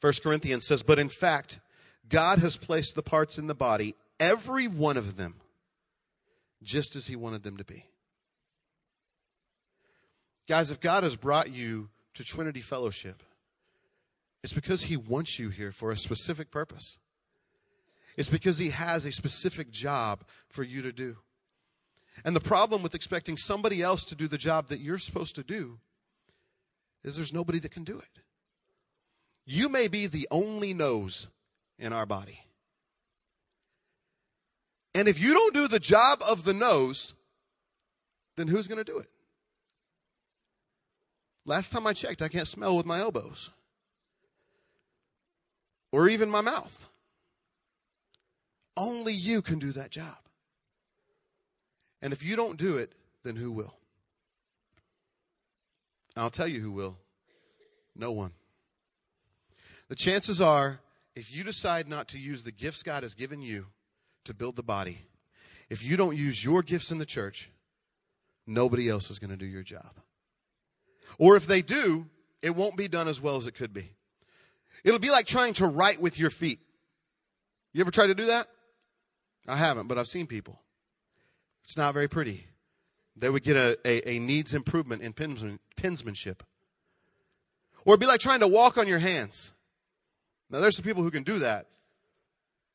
1 0.00 0.14
Corinthians 0.22 0.66
says, 0.66 0.82
But 0.82 0.98
in 0.98 1.10
fact, 1.10 1.60
God 2.08 2.38
has 2.38 2.56
placed 2.56 2.94
the 2.94 3.02
parts 3.02 3.38
in 3.38 3.46
the 3.46 3.54
body, 3.54 3.94
every 4.18 4.66
one 4.66 4.96
of 4.96 5.16
them, 5.16 5.36
just 6.62 6.96
as 6.96 7.06
He 7.06 7.16
wanted 7.16 7.42
them 7.42 7.58
to 7.58 7.64
be. 7.64 7.84
Guys, 10.48 10.70
if 10.70 10.80
God 10.80 11.04
has 11.04 11.16
brought 11.16 11.50
you 11.50 11.90
to 12.14 12.24
Trinity 12.24 12.60
Fellowship, 12.60 13.22
it's 14.42 14.54
because 14.54 14.82
He 14.82 14.96
wants 14.96 15.38
you 15.38 15.50
here 15.50 15.70
for 15.70 15.90
a 15.90 15.96
specific 15.96 16.50
purpose. 16.50 16.98
It's 18.16 18.28
because 18.28 18.58
He 18.58 18.70
has 18.70 19.04
a 19.04 19.12
specific 19.12 19.70
job 19.70 20.24
for 20.48 20.62
you 20.62 20.82
to 20.82 20.92
do. 20.92 21.16
And 22.24 22.36
the 22.36 22.40
problem 22.40 22.82
with 22.82 22.94
expecting 22.94 23.36
somebody 23.36 23.82
else 23.82 24.04
to 24.06 24.14
do 24.14 24.28
the 24.28 24.38
job 24.38 24.68
that 24.68 24.80
you're 24.80 24.98
supposed 24.98 25.36
to 25.36 25.42
do 25.42 25.78
is 27.02 27.16
there's 27.16 27.32
nobody 27.32 27.58
that 27.60 27.70
can 27.70 27.84
do 27.84 27.98
it. 27.98 28.22
You 29.46 29.68
may 29.68 29.88
be 29.88 30.06
the 30.06 30.28
only 30.30 30.74
nose 30.74 31.28
in 31.78 31.92
our 31.92 32.06
body. 32.06 32.40
And 34.94 35.08
if 35.08 35.20
you 35.20 35.32
don't 35.32 35.54
do 35.54 35.68
the 35.68 35.78
job 35.78 36.20
of 36.28 36.44
the 36.44 36.52
nose, 36.52 37.14
then 38.36 38.48
who's 38.48 38.66
going 38.66 38.84
to 38.84 38.92
do 38.92 38.98
it? 38.98 39.08
Last 41.46 41.72
time 41.72 41.86
I 41.86 41.92
checked, 41.92 42.22
I 42.22 42.28
can't 42.28 42.46
smell 42.46 42.76
with 42.76 42.86
my 42.86 42.98
elbows 42.98 43.50
or 45.90 46.08
even 46.08 46.28
my 46.28 46.40
mouth. 46.40 46.89
Only 48.80 49.12
you 49.12 49.42
can 49.42 49.58
do 49.58 49.72
that 49.72 49.90
job. 49.90 50.16
And 52.00 52.14
if 52.14 52.24
you 52.24 52.34
don't 52.34 52.56
do 52.56 52.78
it, 52.78 52.94
then 53.22 53.36
who 53.36 53.52
will? 53.52 53.74
I'll 56.16 56.30
tell 56.30 56.48
you 56.48 56.60
who 56.60 56.72
will. 56.72 56.96
No 57.94 58.12
one. 58.12 58.32
The 59.88 59.96
chances 59.96 60.40
are, 60.40 60.80
if 61.14 61.30
you 61.30 61.44
decide 61.44 61.88
not 61.88 62.08
to 62.08 62.18
use 62.18 62.42
the 62.42 62.52
gifts 62.52 62.82
God 62.82 63.02
has 63.02 63.14
given 63.14 63.42
you 63.42 63.66
to 64.24 64.32
build 64.32 64.56
the 64.56 64.62
body, 64.62 65.02
if 65.68 65.84
you 65.84 65.98
don't 65.98 66.16
use 66.16 66.42
your 66.42 66.62
gifts 66.62 66.90
in 66.90 66.96
the 66.96 67.04
church, 67.04 67.50
nobody 68.46 68.88
else 68.88 69.10
is 69.10 69.18
going 69.18 69.30
to 69.30 69.36
do 69.36 69.44
your 69.44 69.62
job. 69.62 69.92
Or 71.18 71.36
if 71.36 71.46
they 71.46 71.60
do, 71.60 72.06
it 72.40 72.56
won't 72.56 72.78
be 72.78 72.88
done 72.88 73.08
as 73.08 73.20
well 73.20 73.36
as 73.36 73.46
it 73.46 73.52
could 73.52 73.74
be. 73.74 73.90
It'll 74.84 74.98
be 74.98 75.10
like 75.10 75.26
trying 75.26 75.52
to 75.54 75.66
write 75.66 76.00
with 76.00 76.18
your 76.18 76.30
feet. 76.30 76.60
You 77.74 77.82
ever 77.82 77.90
try 77.90 78.06
to 78.06 78.14
do 78.14 78.24
that? 78.28 78.48
I 79.46 79.56
haven't, 79.56 79.88
but 79.88 79.98
I've 79.98 80.06
seen 80.06 80.26
people. 80.26 80.60
It's 81.64 81.76
not 81.76 81.94
very 81.94 82.08
pretty. 82.08 82.46
They 83.16 83.30
would 83.30 83.42
get 83.42 83.56
a, 83.56 83.78
a, 83.84 84.10
a 84.16 84.18
needs 84.18 84.54
improvement 84.54 85.02
in 85.02 85.12
pensman, 85.12 85.58
pensmanship. 85.76 86.40
Or 87.84 87.94
it'd 87.94 88.00
be 88.00 88.06
like 88.06 88.20
trying 88.20 88.40
to 88.40 88.48
walk 88.48 88.78
on 88.78 88.86
your 88.86 88.98
hands. 88.98 89.52
Now, 90.50 90.60
there's 90.60 90.76
some 90.76 90.84
people 90.84 91.02
who 91.02 91.10
can 91.10 91.22
do 91.22 91.40
that. 91.40 91.66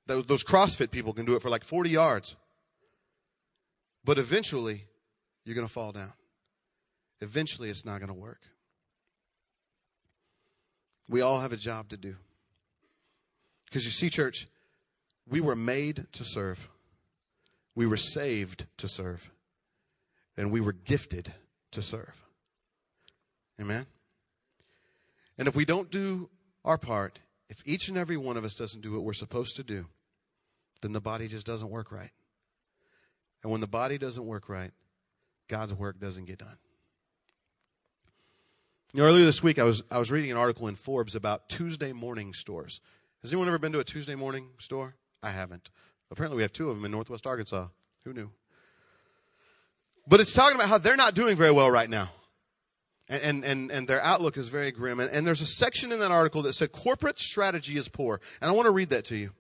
Those, 0.07 0.25
those 0.25 0.43
CrossFit 0.43 0.91
people 0.91 1.13
can 1.13 1.25
do 1.25 1.35
it 1.35 1.41
for 1.41 1.49
like 1.49 1.63
40 1.63 1.89
yards. 1.89 2.35
But 4.03 4.19
eventually, 4.19 4.85
you're 5.43 5.55
going 5.55 5.67
to 5.67 5.73
fall 5.73 5.91
down. 5.91 6.13
Eventually, 7.21 7.69
it's 7.69 7.85
not 7.85 7.99
going 7.99 8.09
to 8.09 8.13
work. 8.13 8.41
We 11.09 11.21
all 11.21 11.39
have 11.39 11.53
a 11.53 11.57
job 11.57 11.89
to 11.89 11.97
do. 11.97 12.15
Because 13.65 13.85
you 13.85 13.91
see, 13.91 14.09
church, 14.09 14.47
we 15.29 15.41
were 15.41 15.55
made 15.55 16.05
to 16.13 16.23
serve, 16.23 16.69
we 17.73 17.87
were 17.87 17.97
saved 17.97 18.65
to 18.77 18.87
serve, 18.87 19.31
and 20.37 20.51
we 20.51 20.61
were 20.61 20.73
gifted 20.73 21.33
to 21.71 21.81
serve. 21.81 22.25
Amen? 23.59 23.85
And 25.37 25.47
if 25.47 25.55
we 25.55 25.65
don't 25.65 25.89
do 25.89 26.29
our 26.63 26.77
part, 26.77 27.19
if 27.49 27.61
each 27.65 27.89
and 27.89 27.97
every 27.97 28.17
one 28.17 28.37
of 28.37 28.45
us 28.45 28.55
doesn't 28.55 28.81
do 28.81 28.93
what 28.93 29.03
we're 29.03 29.13
supposed 29.13 29.55
to 29.57 29.63
do, 29.63 29.85
then 30.81 30.93
the 30.93 31.01
body 31.01 31.27
just 31.27 31.45
doesn't 31.45 31.69
work 31.69 31.91
right. 31.91 32.11
And 33.43 33.51
when 33.51 33.61
the 33.61 33.67
body 33.67 33.97
doesn't 33.97 34.25
work 34.25 34.49
right, 34.49 34.71
God's 35.47 35.73
work 35.73 35.99
doesn't 35.99 36.25
get 36.25 36.39
done. 36.39 36.57
You 38.93 39.01
know, 39.01 39.07
earlier 39.07 39.25
this 39.25 39.43
week, 39.43 39.59
I 39.59 39.63
was, 39.63 39.83
I 39.91 39.97
was 39.97 40.11
reading 40.11 40.31
an 40.31 40.37
article 40.37 40.67
in 40.67 40.75
Forbes 40.75 41.15
about 41.15 41.49
Tuesday 41.49 41.91
morning 41.91 42.33
stores. 42.33 42.79
Has 43.21 43.33
anyone 43.33 43.47
ever 43.47 43.59
been 43.59 43.73
to 43.73 43.79
a 43.79 43.83
Tuesday 43.83 44.15
morning 44.15 44.49
store? 44.57 44.95
I 45.21 45.31
haven't. 45.31 45.69
Apparently, 46.11 46.37
we 46.37 46.43
have 46.43 46.53
two 46.53 46.69
of 46.69 46.75
them 46.75 46.85
in 46.85 46.91
Northwest 46.91 47.25
Arkansas. 47.25 47.67
Who 48.03 48.13
knew? 48.13 48.31
But 50.07 50.19
it's 50.19 50.33
talking 50.33 50.55
about 50.55 50.69
how 50.69 50.77
they're 50.77 50.95
not 50.95 51.15
doing 51.15 51.35
very 51.35 51.51
well 51.51 51.69
right 51.69 51.89
now. 51.89 52.11
And, 53.07 53.43
and, 53.43 53.71
and 53.71 53.87
their 53.87 54.01
outlook 54.01 54.37
is 54.37 54.49
very 54.49 54.71
grim. 54.71 54.99
And, 54.99 55.11
and 55.11 55.25
there's 55.25 55.41
a 55.41 55.45
section 55.45 55.91
in 55.91 55.99
that 55.99 56.11
article 56.11 56.41
that 56.43 56.53
said 56.53 56.71
corporate 56.71 57.19
strategy 57.19 57.77
is 57.77 57.87
poor. 57.87 58.19
And 58.41 58.49
I 58.49 58.53
want 58.53 58.65
to 58.65 58.71
read 58.71 58.89
that 58.89 59.05
to 59.05 59.15
you. 59.15 59.31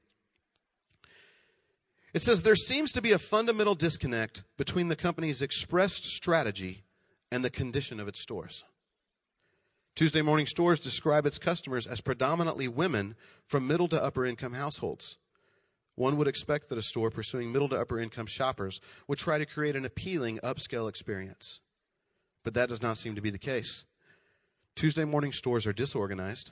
It 2.13 2.21
says 2.21 2.43
there 2.43 2.55
seems 2.55 2.91
to 2.93 3.01
be 3.01 3.11
a 3.11 3.19
fundamental 3.19 3.75
disconnect 3.75 4.43
between 4.57 4.87
the 4.87 4.95
company's 4.95 5.41
expressed 5.41 6.05
strategy 6.05 6.83
and 7.31 7.43
the 7.43 7.49
condition 7.49 7.99
of 7.99 8.07
its 8.07 8.21
stores. 8.21 8.63
Tuesday 9.95 10.21
morning 10.21 10.45
stores 10.45 10.79
describe 10.79 11.25
its 11.25 11.37
customers 11.37 11.87
as 11.87 12.01
predominantly 12.01 12.67
women 12.67 13.15
from 13.45 13.67
middle 13.67 13.87
to 13.87 14.01
upper 14.01 14.25
income 14.25 14.53
households. 14.53 15.17
One 15.95 16.17
would 16.17 16.27
expect 16.27 16.69
that 16.69 16.77
a 16.77 16.81
store 16.81 17.09
pursuing 17.09 17.51
middle 17.51 17.69
to 17.69 17.79
upper 17.79 17.99
income 17.99 18.25
shoppers 18.25 18.81
would 19.07 19.17
try 19.17 19.37
to 19.37 19.45
create 19.45 19.75
an 19.75 19.85
appealing 19.85 20.39
upscale 20.39 20.89
experience. 20.89 21.61
But 22.43 22.53
that 22.53 22.69
does 22.69 22.81
not 22.81 22.97
seem 22.97 23.15
to 23.15 23.21
be 23.21 23.29
the 23.29 23.37
case. 23.37 23.85
Tuesday 24.75 25.05
morning 25.05 25.31
stores 25.31 25.65
are 25.65 25.73
disorganized, 25.73 26.51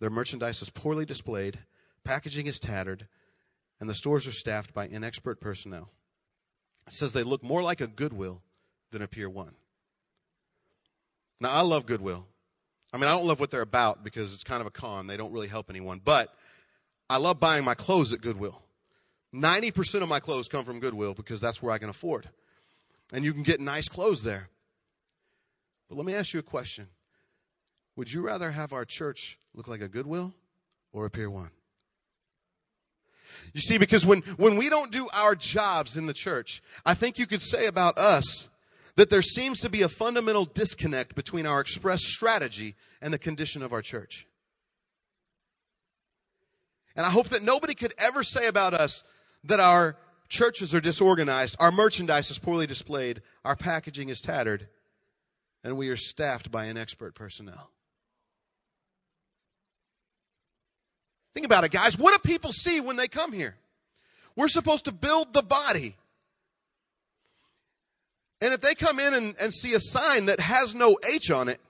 their 0.00 0.10
merchandise 0.10 0.60
is 0.60 0.70
poorly 0.70 1.06
displayed, 1.06 1.60
packaging 2.02 2.46
is 2.46 2.58
tattered, 2.58 3.06
and 3.80 3.88
the 3.88 3.94
stores 3.94 4.26
are 4.26 4.32
staffed 4.32 4.74
by 4.74 4.88
inexpert 4.88 5.40
personnel. 5.40 5.88
It 6.86 6.94
says 6.94 7.12
they 7.12 7.22
look 7.22 7.42
more 7.42 7.62
like 7.62 7.80
a 7.80 7.86
Goodwill 7.86 8.42
than 8.90 9.02
a 9.02 9.08
Pier 9.08 9.30
1. 9.30 9.54
Now, 11.40 11.50
I 11.50 11.62
love 11.62 11.86
Goodwill. 11.86 12.26
I 12.92 12.96
mean, 12.96 13.04
I 13.04 13.12
don't 13.12 13.26
love 13.26 13.40
what 13.40 13.50
they're 13.50 13.60
about 13.60 14.04
because 14.04 14.34
it's 14.34 14.44
kind 14.44 14.60
of 14.60 14.66
a 14.66 14.70
con. 14.70 15.06
They 15.06 15.16
don't 15.16 15.32
really 15.32 15.48
help 15.48 15.70
anyone. 15.70 16.00
But 16.04 16.34
I 17.10 17.16
love 17.16 17.40
buying 17.40 17.64
my 17.64 17.74
clothes 17.74 18.12
at 18.12 18.20
Goodwill. 18.20 18.63
90% 19.34 20.02
of 20.02 20.08
my 20.08 20.20
clothes 20.20 20.48
come 20.48 20.64
from 20.64 20.78
Goodwill 20.78 21.12
because 21.12 21.40
that's 21.40 21.60
where 21.60 21.72
I 21.72 21.78
can 21.78 21.88
afford. 21.88 22.28
And 23.12 23.24
you 23.24 23.32
can 23.32 23.42
get 23.42 23.60
nice 23.60 23.88
clothes 23.88 24.22
there. 24.22 24.48
But 25.88 25.96
let 25.96 26.06
me 26.06 26.14
ask 26.14 26.32
you 26.32 26.40
a 26.40 26.44
question 26.44 26.86
Would 27.96 28.12
you 28.12 28.22
rather 28.22 28.50
have 28.50 28.72
our 28.72 28.84
church 28.84 29.38
look 29.54 29.68
like 29.68 29.80
a 29.80 29.88
Goodwill 29.88 30.32
or 30.92 31.06
a 31.06 31.10
Pier 31.10 31.28
1? 31.28 31.50
You 33.52 33.60
see, 33.60 33.78
because 33.78 34.06
when, 34.06 34.20
when 34.36 34.56
we 34.56 34.68
don't 34.68 34.92
do 34.92 35.08
our 35.12 35.34
jobs 35.34 35.96
in 35.96 36.06
the 36.06 36.14
church, 36.14 36.62
I 36.86 36.94
think 36.94 37.18
you 37.18 37.26
could 37.26 37.42
say 37.42 37.66
about 37.66 37.98
us 37.98 38.48
that 38.96 39.10
there 39.10 39.22
seems 39.22 39.60
to 39.60 39.68
be 39.68 39.82
a 39.82 39.88
fundamental 39.88 40.44
disconnect 40.44 41.14
between 41.16 41.46
our 41.46 41.60
express 41.60 42.04
strategy 42.04 42.76
and 43.02 43.12
the 43.12 43.18
condition 43.18 43.62
of 43.62 43.72
our 43.72 43.82
church. 43.82 44.26
And 46.96 47.04
I 47.04 47.10
hope 47.10 47.28
that 47.30 47.42
nobody 47.42 47.74
could 47.74 47.92
ever 47.98 48.22
say 48.22 48.46
about 48.46 48.72
us 48.72 49.02
that 49.44 49.60
our 49.60 49.96
churches 50.28 50.74
are 50.74 50.80
disorganized, 50.80 51.56
our 51.60 51.70
merchandise 51.70 52.30
is 52.30 52.38
poorly 52.38 52.66
displayed, 52.66 53.22
our 53.44 53.56
packaging 53.56 54.08
is 54.08 54.20
tattered, 54.20 54.68
and 55.62 55.76
we 55.76 55.88
are 55.88 55.96
staffed 55.96 56.50
by 56.50 56.66
inexpert 56.66 57.14
personnel. 57.14 57.70
Think 61.34 61.46
about 61.46 61.64
it, 61.64 61.72
guys. 61.72 61.98
What 61.98 62.12
do 62.12 62.28
people 62.28 62.52
see 62.52 62.80
when 62.80 62.96
they 62.96 63.08
come 63.08 63.32
here? 63.32 63.56
We're 64.36 64.48
supposed 64.48 64.86
to 64.86 64.92
build 64.92 65.32
the 65.32 65.42
body. 65.42 65.96
And 68.40 68.54
if 68.54 68.60
they 68.60 68.74
come 68.74 69.00
in 69.00 69.14
and, 69.14 69.34
and 69.40 69.52
see 69.52 69.74
a 69.74 69.80
sign 69.80 70.26
that 70.26 70.40
has 70.40 70.74
no 70.74 70.96
H 71.08 71.30
on 71.30 71.48
it, 71.48 71.60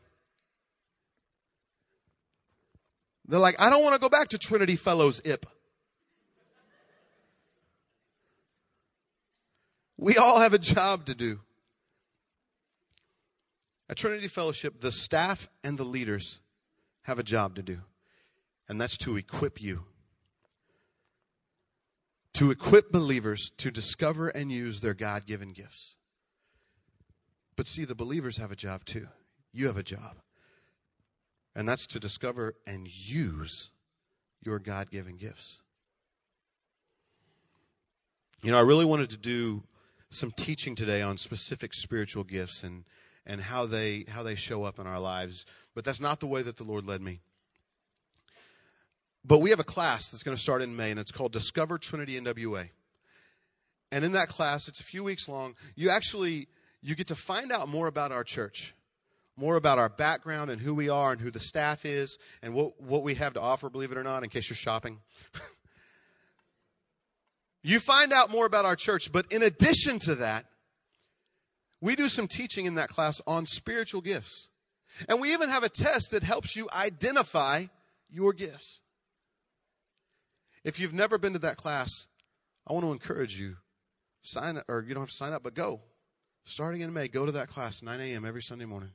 they're 3.27 3.41
like, 3.41 3.57
I 3.59 3.71
don't 3.71 3.83
want 3.83 3.95
to 3.95 4.01
go 4.01 4.09
back 4.09 4.29
to 4.29 4.39
Trinity 4.39 4.77
Fellows 4.77 5.21
IP. 5.25 5.47
We 10.05 10.19
all 10.19 10.40
have 10.40 10.53
a 10.53 10.59
job 10.59 11.07
to 11.07 11.14
do. 11.14 11.40
At 13.88 13.97
Trinity 13.97 14.29
Fellowship, 14.29 14.83
the 14.83 14.93
staff 14.93 15.49
and 15.64 15.79
the 15.79 15.85
leaders 15.85 16.40
have 17.05 17.19
a 17.19 17.23
job 17.23 17.55
to 17.55 17.62
do, 17.62 17.79
and 18.69 18.79
that's 18.79 18.99
to 18.99 19.17
equip 19.17 19.62
you. 19.62 19.85
To 22.35 22.51
equip 22.51 22.93
believers 22.93 23.51
to 23.57 23.71
discover 23.71 24.29
and 24.29 24.53
use 24.53 24.83
their 24.83 24.93
God 24.93 25.25
given 25.25 25.55
gifts. 25.55 25.97
But 27.57 27.67
see, 27.67 27.87
the 27.87 27.95
believers 27.95 28.37
have 28.37 28.53
a 28.53 28.57
job 28.57 28.85
too. 28.85 29.09
You 29.55 29.69
have 29.69 29.79
a 29.79 29.83
job. 29.83 30.19
And 31.57 31.67
that's 31.67 31.87
to 31.87 31.99
discover 31.99 32.57
and 32.67 32.87
use 32.87 33.71
your 34.43 34.59
God 34.59 34.90
given 34.90 35.17
gifts. 35.17 35.61
You 38.43 38.51
know, 38.51 38.59
I 38.59 38.62
really 38.62 38.85
wanted 38.85 39.09
to 39.09 39.17
do 39.17 39.62
some 40.14 40.31
teaching 40.31 40.74
today 40.74 41.03
on 41.03 41.16
specific 41.16 41.74
spiritual 41.74 42.24
gifts 42.24 42.62
and, 42.62 42.85
and 43.27 43.40
how 43.40 43.66
they 43.66 44.05
how 44.09 44.22
they 44.22 44.35
show 44.35 44.64
up 44.64 44.79
in 44.79 44.87
our 44.87 45.00
lives, 45.00 45.44
but 45.74 45.85
that's 45.85 46.00
not 46.00 46.20
the 46.20 46.27
way 46.27 46.42
that 46.42 46.57
the 46.57 46.64
Lord 46.64 46.87
led 46.87 47.00
me. 47.00 47.20
But 49.24 49.38
we 49.38 49.50
have 49.50 49.61
a 49.61 49.64
class 49.64 50.11
that's 50.11 50.22
going 50.22 50.37
to 50.37 50.42
start 50.42 50.61
in 50.61 50.77
May, 50.77 50.90
and 50.90 51.00
it's 51.00 51.11
called 51.11 51.33
Discover 51.33 51.79
Trinity 51.79 52.20
NWA. 52.20 52.68
And 53.90 54.05
in 54.05 54.12
that 54.12 54.29
class, 54.29 54.68
it's 54.68 54.81
a 54.81 54.85
few 54.85 55.03
weeks 55.05 55.29
long. 55.29 55.55
You 55.77 55.90
actually 55.90 56.48
you 56.83 56.94
get 56.94 57.07
to 57.09 57.14
find 57.14 57.50
out 57.50 57.68
more 57.68 57.87
about 57.87 58.12
our 58.12 58.24
church, 58.24 58.74
more 59.37 59.57
about 59.57 59.79
our 59.79 59.88
background 59.88 60.50
and 60.50 60.61
who 60.61 60.74
we 60.74 60.90
are 60.90 61.12
and 61.12 61.20
who 61.20 61.31
the 61.31 61.40
staff 61.40 61.87
is 61.87 62.18
and 62.42 62.53
what, 62.55 62.79
what 62.81 63.03
we 63.03 63.14
have 63.14 63.33
to 63.35 63.40
offer, 63.40 63.70
believe 63.70 63.90
it 63.90 63.98
or 63.98 64.05
not, 64.05 64.22
in 64.22 64.29
case 64.29 64.50
you're 64.50 64.57
shopping. 64.57 64.98
you 67.64 67.81
find 67.81 68.12
out 68.12 68.31
more 68.31 68.46
about 68.46 68.66
our 68.66 68.77
church, 68.77 69.11
but 69.11 69.27
in 69.33 69.42
addition 69.42 69.98
to 70.00 70.14
that, 70.16 70.44
we 71.81 71.96
do 71.96 72.09
some 72.09 72.29
teaching 72.29 72.66
in 72.66 72.74
that 72.77 72.90
class 72.90 73.20
on 73.27 73.46
spiritual 73.46 74.03
gifts. 74.03 74.48
And 75.09 75.20
we 75.20 75.33
even 75.33 75.48
have 75.48 75.64
a 75.64 75.68
test 75.68 76.12
that 76.12 76.22
helps 76.22 76.55
you 76.55 76.68
identify 76.72 77.66
your 78.11 78.33
gifts. 78.33 78.83
If 80.62 80.79
you've 80.79 80.94
never 80.94 81.18
been 81.18 81.33
to 81.33 81.38
that 81.40 81.57
class, 81.57 82.07
I 82.66 82.74
want 82.74 82.85
to 82.85 82.92
encourage 82.92 83.38
you. 83.38 83.57
Sign 84.22 84.59
up, 84.59 84.64
or 84.68 84.85
you 84.87 84.94
don't 84.94 85.03
have 85.03 85.11
to 85.11 85.16
sign 85.16 85.33
up, 85.33 85.42
but 85.42 85.55
go. 85.55 85.81
Starting 86.44 86.83
in 86.83 86.92
May, 86.92 87.09
go 87.09 87.27
to 87.27 87.33
that 87.33 87.48
class, 87.48 87.83
9 87.83 88.00
a.m. 88.00 88.24
every 88.24 88.42
Sunday 88.42 88.66
morning. 88.66 88.90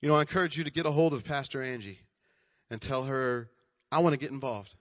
You 0.00 0.08
know, 0.08 0.16
I 0.16 0.20
encourage 0.20 0.58
you 0.58 0.64
to 0.64 0.70
get 0.70 0.86
a 0.86 0.90
hold 0.90 1.12
of 1.12 1.24
Pastor 1.24 1.62
Angie 1.62 2.00
and 2.70 2.80
tell 2.80 3.04
her, 3.04 3.50
I 3.90 4.00
want 4.00 4.12
to 4.12 4.18
get 4.18 4.30
involved. 4.30 4.74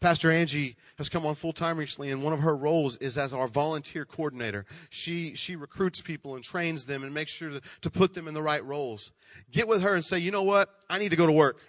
Pastor 0.00 0.30
Angie 0.30 0.76
has 0.98 1.08
come 1.08 1.24
on 1.24 1.34
full 1.34 1.52
time 1.52 1.78
recently, 1.78 2.10
and 2.10 2.22
one 2.22 2.32
of 2.32 2.40
her 2.40 2.54
roles 2.56 2.96
is 2.98 3.16
as 3.16 3.32
our 3.32 3.48
volunteer 3.48 4.04
coordinator. 4.04 4.66
She, 4.90 5.34
she 5.34 5.56
recruits 5.56 6.00
people 6.00 6.34
and 6.34 6.44
trains 6.44 6.86
them 6.86 7.02
and 7.02 7.14
makes 7.14 7.32
sure 7.32 7.50
to, 7.50 7.60
to 7.80 7.90
put 7.90 8.14
them 8.14 8.28
in 8.28 8.34
the 8.34 8.42
right 8.42 8.64
roles. 8.64 9.12
Get 9.50 9.68
with 9.68 9.82
her 9.82 9.94
and 9.94 10.04
say, 10.04 10.18
you 10.18 10.30
know 10.30 10.42
what? 10.42 10.68
I 10.90 10.98
need 10.98 11.10
to 11.10 11.16
go 11.16 11.26
to 11.26 11.32
work 11.32 11.60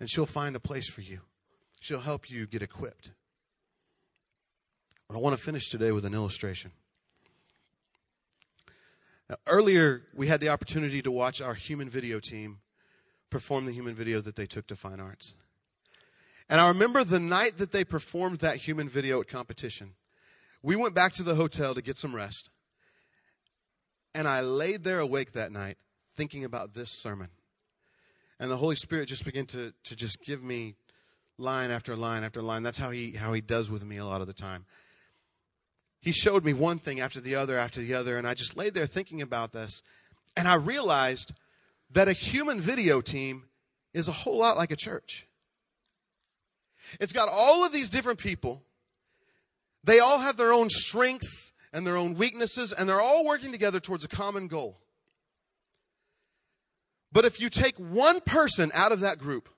and 0.00 0.10
she'll 0.10 0.26
find 0.26 0.56
a 0.56 0.60
place 0.60 0.88
for 0.88 1.00
you. 1.00 1.20
She'll 1.80 2.00
help 2.00 2.30
you 2.30 2.46
get 2.46 2.62
equipped. 2.62 3.12
But 5.08 5.16
I 5.16 5.18
want 5.18 5.36
to 5.36 5.42
finish 5.42 5.70
today 5.70 5.92
with 5.92 6.04
an 6.04 6.14
illustration. 6.14 6.72
Now, 9.28 9.36
earlier, 9.46 10.02
we 10.14 10.26
had 10.26 10.40
the 10.40 10.50
opportunity 10.50 11.00
to 11.02 11.10
watch 11.10 11.40
our 11.40 11.54
human 11.54 11.88
video 11.88 12.20
team 12.20 12.58
perform 13.30 13.64
the 13.64 13.72
human 13.72 13.94
video 13.94 14.20
that 14.20 14.36
they 14.36 14.46
took 14.46 14.66
to 14.66 14.76
Fine 14.76 15.00
Arts. 15.00 15.34
And 16.48 16.60
I 16.60 16.68
remember 16.68 17.04
the 17.04 17.20
night 17.20 17.58
that 17.58 17.72
they 17.72 17.84
performed 17.84 18.38
that 18.38 18.56
human 18.56 18.88
video 18.88 19.20
at 19.20 19.28
competition, 19.28 19.94
we 20.62 20.76
went 20.76 20.94
back 20.94 21.12
to 21.14 21.22
the 21.22 21.34
hotel 21.34 21.74
to 21.74 21.82
get 21.82 21.96
some 21.96 22.14
rest. 22.14 22.50
And 24.14 24.28
I 24.28 24.40
laid 24.40 24.84
there 24.84 25.00
awake 25.00 25.32
that 25.32 25.52
night 25.52 25.76
thinking 26.12 26.44
about 26.44 26.74
this 26.74 26.90
sermon. 26.90 27.28
And 28.38 28.50
the 28.50 28.56
Holy 28.56 28.76
Spirit 28.76 29.08
just 29.08 29.24
began 29.24 29.46
to, 29.46 29.72
to 29.84 29.96
just 29.96 30.20
give 30.20 30.42
me 30.42 30.74
line 31.38 31.70
after 31.70 31.96
line 31.96 32.24
after 32.24 32.42
line. 32.42 32.62
That's 32.62 32.78
how 32.78 32.90
he, 32.90 33.12
how 33.12 33.32
he 33.32 33.40
does 33.40 33.70
with 33.70 33.84
me 33.84 33.96
a 33.96 34.06
lot 34.06 34.20
of 34.20 34.26
the 34.26 34.32
time. 34.32 34.66
He 36.00 36.12
showed 36.12 36.44
me 36.44 36.52
one 36.52 36.78
thing 36.78 37.00
after 37.00 37.20
the 37.20 37.34
other 37.34 37.56
after 37.56 37.80
the 37.80 37.94
other, 37.94 38.18
and 38.18 38.26
I 38.26 38.34
just 38.34 38.56
laid 38.56 38.74
there 38.74 38.86
thinking 38.86 39.22
about 39.22 39.52
this. 39.52 39.82
And 40.36 40.46
I 40.46 40.54
realized 40.54 41.32
that 41.90 42.08
a 42.08 42.12
human 42.12 42.60
video 42.60 43.00
team 43.00 43.44
is 43.94 44.06
a 44.06 44.12
whole 44.12 44.36
lot 44.36 44.56
like 44.56 44.70
a 44.70 44.76
church. 44.76 45.26
It's 47.00 47.12
got 47.12 47.28
all 47.28 47.64
of 47.64 47.72
these 47.72 47.90
different 47.90 48.18
people. 48.18 48.62
They 49.82 50.00
all 50.00 50.18
have 50.18 50.36
their 50.36 50.52
own 50.52 50.70
strengths 50.70 51.52
and 51.72 51.86
their 51.86 51.96
own 51.96 52.14
weaknesses, 52.14 52.72
and 52.72 52.88
they're 52.88 53.00
all 53.00 53.24
working 53.24 53.52
together 53.52 53.80
towards 53.80 54.04
a 54.04 54.08
common 54.08 54.46
goal. 54.48 54.78
But 57.12 57.24
if 57.24 57.40
you 57.40 57.48
take 57.48 57.76
one 57.76 58.20
person 58.20 58.70
out 58.74 58.92
of 58.92 59.00
that 59.00 59.18
group, 59.18 59.48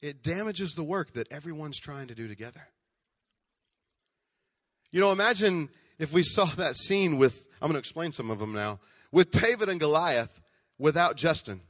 it 0.00 0.22
damages 0.22 0.72
the 0.72 0.84
work 0.84 1.12
that 1.12 1.30
everyone's 1.32 1.78
trying 1.78 2.08
to 2.08 2.14
do 2.14 2.28
together. 2.28 2.68
You 4.92 5.00
know, 5.00 5.12
imagine 5.12 5.68
if 5.98 6.12
we 6.12 6.22
saw 6.22 6.44
that 6.44 6.76
scene 6.76 7.18
with, 7.18 7.46
I'm 7.60 7.68
going 7.68 7.74
to 7.74 7.78
explain 7.78 8.12
some 8.12 8.30
of 8.30 8.38
them 8.38 8.52
now, 8.52 8.80
with 9.10 9.30
David 9.30 9.68
and 9.68 9.80
Goliath 9.80 10.42
without 10.78 11.16
Justin. 11.16 11.62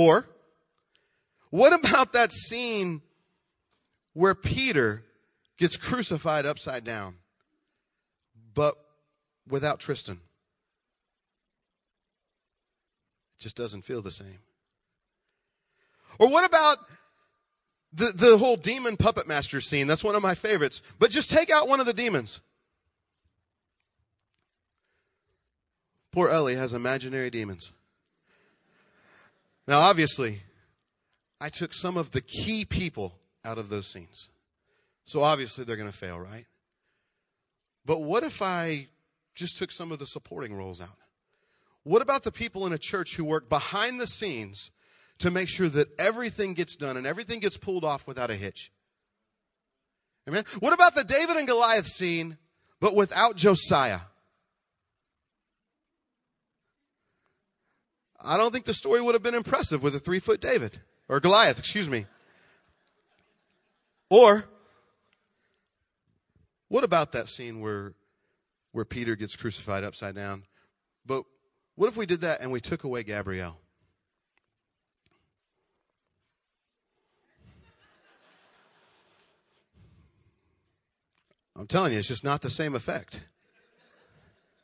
Or, 0.00 0.26
what 1.50 1.74
about 1.74 2.14
that 2.14 2.32
scene 2.32 3.02
where 4.14 4.34
Peter 4.34 5.04
gets 5.58 5.76
crucified 5.76 6.46
upside 6.46 6.84
down, 6.84 7.16
but 8.54 8.76
without 9.46 9.78
Tristan. 9.78 10.18
It 13.38 13.42
just 13.42 13.56
doesn't 13.56 13.82
feel 13.82 14.00
the 14.00 14.10
same. 14.10 14.38
Or 16.18 16.30
what 16.30 16.46
about 16.46 16.78
the, 17.92 18.12
the 18.14 18.38
whole 18.38 18.56
demon 18.56 18.96
puppet 18.96 19.28
master 19.28 19.60
scene? 19.60 19.86
That's 19.86 20.02
one 20.02 20.14
of 20.14 20.22
my 20.22 20.34
favorites. 20.34 20.80
But 20.98 21.10
just 21.10 21.30
take 21.30 21.50
out 21.50 21.68
one 21.68 21.78
of 21.78 21.84
the 21.84 21.92
demons. 21.92 22.40
Poor 26.10 26.30
Ellie 26.30 26.56
has 26.56 26.72
imaginary 26.72 27.28
demons. 27.28 27.72
Now, 29.66 29.80
obviously, 29.80 30.42
I 31.40 31.48
took 31.48 31.72
some 31.72 31.96
of 31.96 32.10
the 32.10 32.20
key 32.20 32.64
people 32.64 33.18
out 33.44 33.58
of 33.58 33.68
those 33.68 33.86
scenes. 33.86 34.30
So 35.04 35.22
obviously 35.22 35.64
they're 35.64 35.76
going 35.76 35.90
to 35.90 35.96
fail, 35.96 36.18
right? 36.18 36.46
But 37.84 38.02
what 38.02 38.22
if 38.22 38.42
I 38.42 38.88
just 39.40 39.56
took 39.56 39.72
some 39.72 39.90
of 39.90 39.98
the 39.98 40.06
supporting 40.06 40.54
roles 40.54 40.80
out. 40.80 40.98
What 41.82 42.02
about 42.02 42.24
the 42.24 42.32
people 42.32 42.66
in 42.66 42.72
a 42.72 42.78
church 42.78 43.16
who 43.16 43.24
work 43.24 43.48
behind 43.48 43.98
the 43.98 44.06
scenes 44.06 44.70
to 45.18 45.30
make 45.30 45.48
sure 45.48 45.68
that 45.68 45.88
everything 45.98 46.54
gets 46.54 46.76
done 46.76 46.96
and 46.96 47.06
everything 47.06 47.40
gets 47.40 47.56
pulled 47.56 47.84
off 47.84 48.06
without 48.06 48.30
a 48.30 48.36
hitch? 48.36 48.70
Amen. 50.28 50.44
What 50.60 50.74
about 50.74 50.94
the 50.94 51.04
David 51.04 51.36
and 51.36 51.46
Goliath 51.46 51.86
scene, 51.86 52.36
but 52.80 52.94
without 52.94 53.36
Josiah? 53.36 54.00
I 58.22 58.36
don't 58.36 58.52
think 58.52 58.64
the 58.64 58.74
story 58.74 59.00
would 59.00 59.14
have 59.14 59.22
been 59.22 59.34
impressive 59.34 59.82
with 59.82 59.94
a 59.94 59.98
three 59.98 60.18
foot 60.18 60.40
David 60.40 60.80
or 61.08 61.20
Goliath, 61.20 61.58
excuse 61.58 61.88
me. 61.88 62.06
Or 64.08 64.44
what 66.68 66.84
about 66.84 67.12
that 67.12 67.28
scene 67.28 67.60
where 67.60 67.94
where 68.72 68.84
Peter 68.84 69.16
gets 69.16 69.36
crucified 69.36 69.84
upside 69.84 70.14
down. 70.14 70.44
But 71.04 71.24
what 71.74 71.88
if 71.88 71.96
we 71.96 72.06
did 72.06 72.20
that 72.20 72.40
and 72.40 72.52
we 72.52 72.60
took 72.60 72.84
away 72.84 73.02
Gabrielle? 73.02 73.58
I'm 81.56 81.66
telling 81.66 81.92
you, 81.92 81.98
it's 81.98 82.08
just 82.08 82.24
not 82.24 82.40
the 82.40 82.48
same 82.48 82.74
effect. 82.74 83.20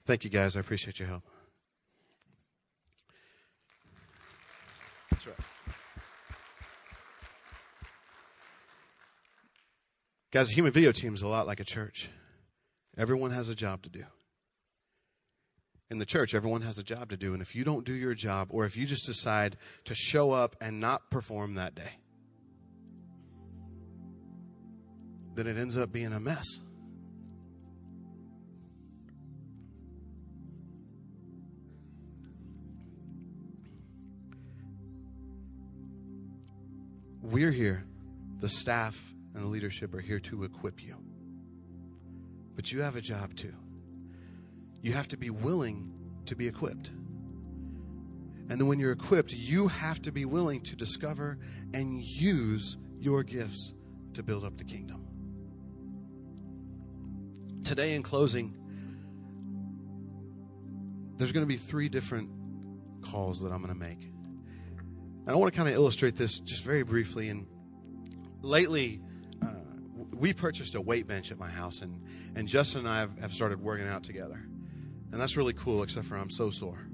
Thank 0.06 0.24
you, 0.24 0.30
guys. 0.30 0.56
I 0.56 0.60
appreciate 0.60 0.98
your 0.98 1.08
help. 1.08 1.24
That's 5.16 5.29
right. 5.29 5.37
Guys, 10.31 10.50
a 10.50 10.52
human 10.52 10.72
video 10.72 10.92
team 10.92 11.14
is 11.14 11.22
a 11.22 11.26
lot 11.26 11.46
like 11.46 11.59
a 11.59 11.64
church. 11.64 12.11
Everyone 12.98 13.31
has 13.31 13.48
a 13.48 13.55
job 13.55 13.81
to 13.85 13.88
do. 13.88 14.05
In 15.88 15.98
the 15.98 16.05
church, 16.05 16.35
everyone 16.35 16.61
has 16.61 16.76
a 16.76 16.83
job 16.83 17.09
to 17.09 17.16
do. 17.16 17.33
And 17.33 17.40
if 17.40 17.57
you 17.57 17.64
don't 17.64 17.87
do 17.87 17.94
your 17.94 18.12
job, 18.12 18.48
or 18.50 18.66
if 18.66 18.76
you 18.76 18.85
just 18.85 19.07
decide 19.07 19.57
to 19.87 19.94
show 19.94 20.33
up 20.33 20.55
and 20.61 20.81
not 20.81 21.11
perform 21.11 21.55
that 21.55 21.74
day, 21.74 21.98
then 25.35 25.46
it 25.46 25.57
ends 25.57 25.79
up 25.79 25.90
being 25.90 26.12
a 26.12 26.20
mess. 26.20 26.61
We're 37.26 37.50
here, 37.50 37.84
the 38.38 38.48
staff 38.48 39.12
and 39.34 39.42
the 39.42 39.48
leadership 39.48 39.92
are 39.96 40.00
here 40.00 40.20
to 40.20 40.44
equip 40.44 40.80
you. 40.80 40.94
But 42.54 42.70
you 42.70 42.82
have 42.82 42.94
a 42.94 43.00
job 43.00 43.34
too. 43.34 43.52
You 44.80 44.92
have 44.92 45.08
to 45.08 45.16
be 45.16 45.30
willing 45.30 45.92
to 46.26 46.36
be 46.36 46.46
equipped. 46.46 46.90
And 48.48 48.60
then 48.60 48.68
when 48.68 48.78
you're 48.78 48.92
equipped, 48.92 49.32
you 49.32 49.66
have 49.66 50.00
to 50.02 50.12
be 50.12 50.24
willing 50.24 50.60
to 50.62 50.76
discover 50.76 51.36
and 51.74 52.00
use 52.00 52.76
your 53.00 53.24
gifts 53.24 53.74
to 54.14 54.22
build 54.22 54.44
up 54.44 54.56
the 54.56 54.64
kingdom. 54.64 55.04
Today, 57.64 57.96
in 57.96 58.04
closing, 58.04 58.54
there's 61.16 61.32
going 61.32 61.42
to 61.42 61.48
be 61.48 61.56
three 61.56 61.88
different 61.88 62.30
calls 63.02 63.40
that 63.40 63.50
I'm 63.50 63.62
going 63.62 63.74
to 63.74 63.80
make. 63.80 64.12
And 65.26 65.34
I 65.34 65.38
want 65.38 65.52
to 65.52 65.56
kind 65.56 65.68
of 65.68 65.74
illustrate 65.74 66.14
this 66.14 66.38
just 66.38 66.62
very 66.62 66.84
briefly. 66.84 67.30
And 67.30 67.46
lately, 68.42 69.00
uh, 69.42 69.48
we 70.14 70.32
purchased 70.32 70.76
a 70.76 70.80
weight 70.80 71.08
bench 71.08 71.32
at 71.32 71.38
my 71.38 71.48
house, 71.48 71.80
and, 71.80 72.00
and 72.36 72.46
Justin 72.46 72.80
and 72.80 72.88
I 72.88 73.00
have, 73.00 73.18
have 73.18 73.32
started 73.32 73.60
working 73.60 73.88
out 73.88 74.04
together. 74.04 74.40
And 75.10 75.20
that's 75.20 75.36
really 75.36 75.52
cool, 75.52 75.82
except 75.82 76.06
for 76.06 76.16
I'm 76.16 76.30
so 76.30 76.50
sore. 76.50 76.86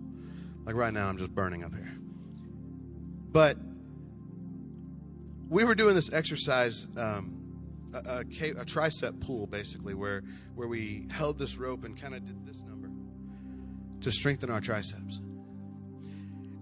Like 0.65 0.77
right 0.77 0.95
now, 0.95 1.09
I'm 1.09 1.19
just 1.19 1.35
burning 1.35 1.63
up 1.63 1.75
here. 1.75 1.93
But 3.31 3.59
we 5.51 5.65
were 5.65 5.75
doing 5.75 5.95
this 5.95 6.11
exercise, 6.11 6.87
um, 6.97 7.39
a, 7.93 7.99
a, 7.99 8.21
a, 8.21 8.65
tricep 8.65 9.21
pull, 9.21 9.47
basically, 9.47 9.93
where, 9.93 10.23
where 10.55 10.69
we 10.69 11.07
held 11.11 11.39
this 11.39 11.59
rope 11.59 11.85
and 11.85 12.01
kind 12.01 12.15
of 12.15 12.25
did 12.25 12.47
this 12.47 12.63
number 12.63 12.91
to 14.01 14.11
strengthen 14.11 14.51
our 14.51 14.61
triceps. 14.63 15.21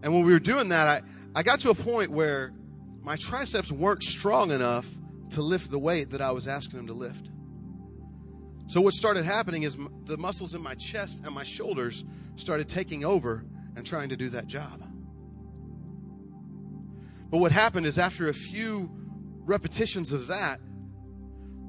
And 0.03 0.13
when 0.13 0.25
we 0.25 0.33
were 0.33 0.41
doing 0.41 0.71
that, 0.71 0.89
I, 0.89 1.03
I 1.35 1.43
got 1.43 1.61
to 1.61 1.71
a 1.71 1.75
point 1.75 2.11
where 2.11 2.53
my 3.03 3.17
triceps 3.17 3.71
weren't 3.71 4.03
strong 4.03 4.51
enough 4.51 4.89
to 5.31 5.43
lift 5.43 5.71
the 5.71 5.79
weight 5.79 6.11
that 6.11 6.21
I 6.21 6.33
was 6.33 6.49
asking 6.49 6.79
them 6.79 6.87
to 6.89 6.93
lift. 6.93 7.31
So 8.67 8.81
what 8.81 8.95
started 8.95 9.25
happening 9.25 9.63
is 9.63 9.77
the 10.05 10.17
muscles 10.17 10.55
in 10.55 10.63
my 10.63 10.75
chest 10.75 11.23
and 11.25 11.35
my 11.35 11.45
shoulders 11.45 12.05
started 12.37 12.69
taking 12.69 13.05
over 13.05 13.45
and 13.77 13.87
trying 13.87 14.09
to 14.09 14.17
do 14.17 14.29
that 14.31 14.47
job. 14.47 14.83
But 17.31 17.39
what 17.39 17.53
happened 17.53 17.87
is 17.87 17.99
after 17.99 18.29
a 18.29 18.35
few 18.35 18.91
repetitions 19.45 20.13
of 20.13 20.27
that, 20.27 20.61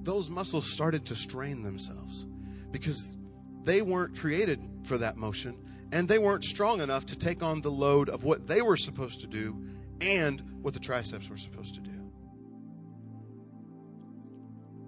those 0.04 0.30
muscles 0.30 0.71
started 0.71 1.06
to 1.08 1.15
strain 1.15 1.62
themselves 1.62 2.26
because 2.71 3.17
they 3.63 3.84
weren't 3.84 4.17
created 4.17 4.60
for 4.84 4.97
that 4.97 5.17
motion 5.17 5.56
and 5.91 6.08
they 6.08 6.19
weren't 6.19 6.43
strong 6.43 6.82
enough 6.82 7.06
to 7.08 7.17
take 7.17 7.43
on 7.43 7.62
the 7.62 7.71
load 7.71 8.10
of 8.10 8.23
what 8.23 8.47
they 8.47 8.62
were 8.62 8.77
supposed 8.77 9.21
to 9.21 9.27
do 9.27 9.62
and 9.99 10.41
what 10.62 10.73
the 10.73 10.80
triceps 10.80 11.30
were 11.30 11.38
supposed 11.38 11.75
to 11.75 11.82
do. 11.82 11.91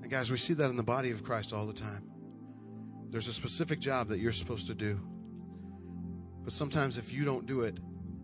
And 0.01 0.09
guys, 0.09 0.31
we 0.31 0.37
see 0.37 0.53
that 0.53 0.69
in 0.69 0.77
the 0.77 0.83
body 0.83 1.11
of 1.11 1.23
Christ 1.23 1.53
all 1.53 1.65
the 1.65 1.73
time. 1.73 2.09
There's 3.09 3.27
a 3.27 3.33
specific 3.33 3.79
job 3.79 4.07
that 4.07 4.19
you're 4.19 4.31
supposed 4.31 4.67
to 4.67 4.73
do. 4.73 4.99
But 6.43 6.53
sometimes 6.53 6.97
if 6.97 7.13
you 7.13 7.25
don't 7.25 7.45
do 7.45 7.61
it, 7.61 7.77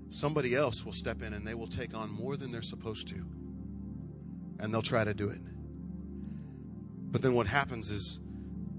somebody 0.10 0.56
else 0.56 0.84
will 0.84 0.92
step 0.92 1.22
in 1.22 1.34
and 1.34 1.46
they 1.46 1.54
will 1.54 1.68
take 1.68 1.96
on 1.96 2.10
more 2.10 2.36
than 2.36 2.52
they're 2.52 2.62
supposed 2.62 3.08
to. 3.10 3.26
And 4.60 4.74
they'll 4.74 4.82
try 4.82 5.04
to 5.04 5.14
do 5.14 5.30
it. 5.30 5.42
But 7.12 7.22
then 7.22 7.34
what 7.34 7.48
happens 7.48 7.92
is 7.92 8.20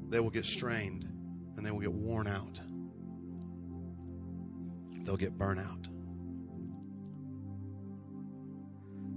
they 0.08 0.20
will 0.20 0.30
get 0.30 0.44
strained 0.44 1.04
and 1.56 1.64
they 1.64 1.70
will 1.70 1.80
get 1.80 1.92
worn 1.92 2.26
out. 2.26 2.60
They'll 5.04 5.16
get 5.16 5.36
burnt 5.36 5.60
out. 5.60 5.88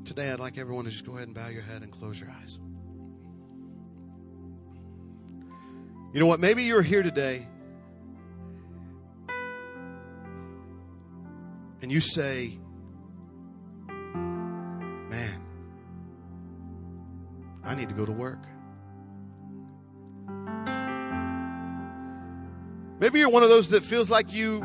Today, 0.06 0.32
I'd 0.32 0.40
like 0.40 0.58
everyone 0.58 0.86
to 0.86 0.92
just 0.92 1.06
go 1.06 1.14
ahead 1.14 1.28
and 1.28 1.36
bow 1.36 1.48
your 1.48 1.62
head 1.62 1.82
and 1.82 1.92
close 1.92 2.20
your 2.20 2.30
eyes. 2.30 2.60
You 6.14 6.20
know 6.20 6.28
what? 6.28 6.40
Maybe 6.40 6.64
you're 6.64 6.82
here 6.82 7.02
today 7.02 7.48
and 11.82 11.92
you 11.92 12.00
say, 12.00 12.60
Man, 13.88 15.42
I 17.64 17.76
need 17.76 17.90
to 17.90 17.96
go 17.96 18.06
to 18.06 18.12
work. 18.12 18.46
Maybe 23.00 23.20
you're 23.20 23.30
one 23.30 23.44
of 23.44 23.50
those 23.50 23.70
that 23.70 23.84
feels 23.84 24.10
like 24.10 24.34
you 24.34 24.64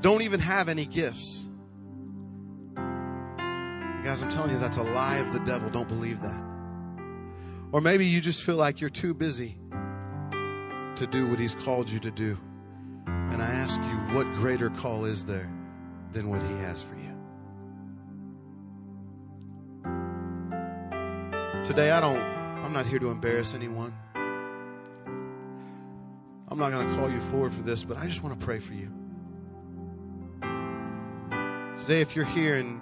don't 0.00 0.22
even 0.22 0.40
have 0.40 0.68
any 0.68 0.86
gifts. 0.86 1.48
Guys, 2.76 4.22
I'm 4.22 4.28
telling 4.30 4.50
you, 4.50 4.58
that's 4.58 4.76
a 4.76 4.82
lie 4.82 5.16
of 5.16 5.32
the 5.32 5.40
devil. 5.40 5.68
Don't 5.68 5.88
believe 5.88 6.20
that. 6.20 6.42
Or 7.72 7.80
maybe 7.80 8.06
you 8.06 8.20
just 8.20 8.42
feel 8.44 8.54
like 8.54 8.80
you're 8.80 8.88
too 8.88 9.14
busy 9.14 9.58
to 10.96 11.08
do 11.10 11.26
what 11.26 11.40
he's 11.40 11.54
called 11.54 11.90
you 11.90 11.98
to 12.00 12.10
do. 12.10 12.38
And 13.06 13.42
I 13.42 13.46
ask 13.46 13.80
you, 13.80 13.96
what 14.14 14.32
greater 14.34 14.70
call 14.70 15.04
is 15.04 15.24
there 15.24 15.50
than 16.12 16.28
what 16.28 16.40
he 16.40 16.54
has 16.58 16.82
for 16.82 16.94
you? 16.94 17.02
Today, 21.64 21.90
I 21.90 22.00
don't, 22.00 22.20
I'm 22.64 22.72
not 22.72 22.86
here 22.86 23.00
to 23.00 23.10
embarrass 23.10 23.54
anyone. 23.54 23.92
I'm 26.48 26.58
not 26.58 26.70
going 26.70 26.88
to 26.88 26.94
call 26.94 27.10
you 27.10 27.18
forward 27.18 27.52
for 27.52 27.62
this, 27.62 27.82
but 27.82 27.98
I 27.98 28.06
just 28.06 28.22
want 28.22 28.38
to 28.38 28.46
pray 28.46 28.60
for 28.60 28.74
you. 28.74 28.92
Today, 31.86 32.00
if 32.00 32.16
you're 32.16 32.24
here 32.24 32.56
and 32.56 32.80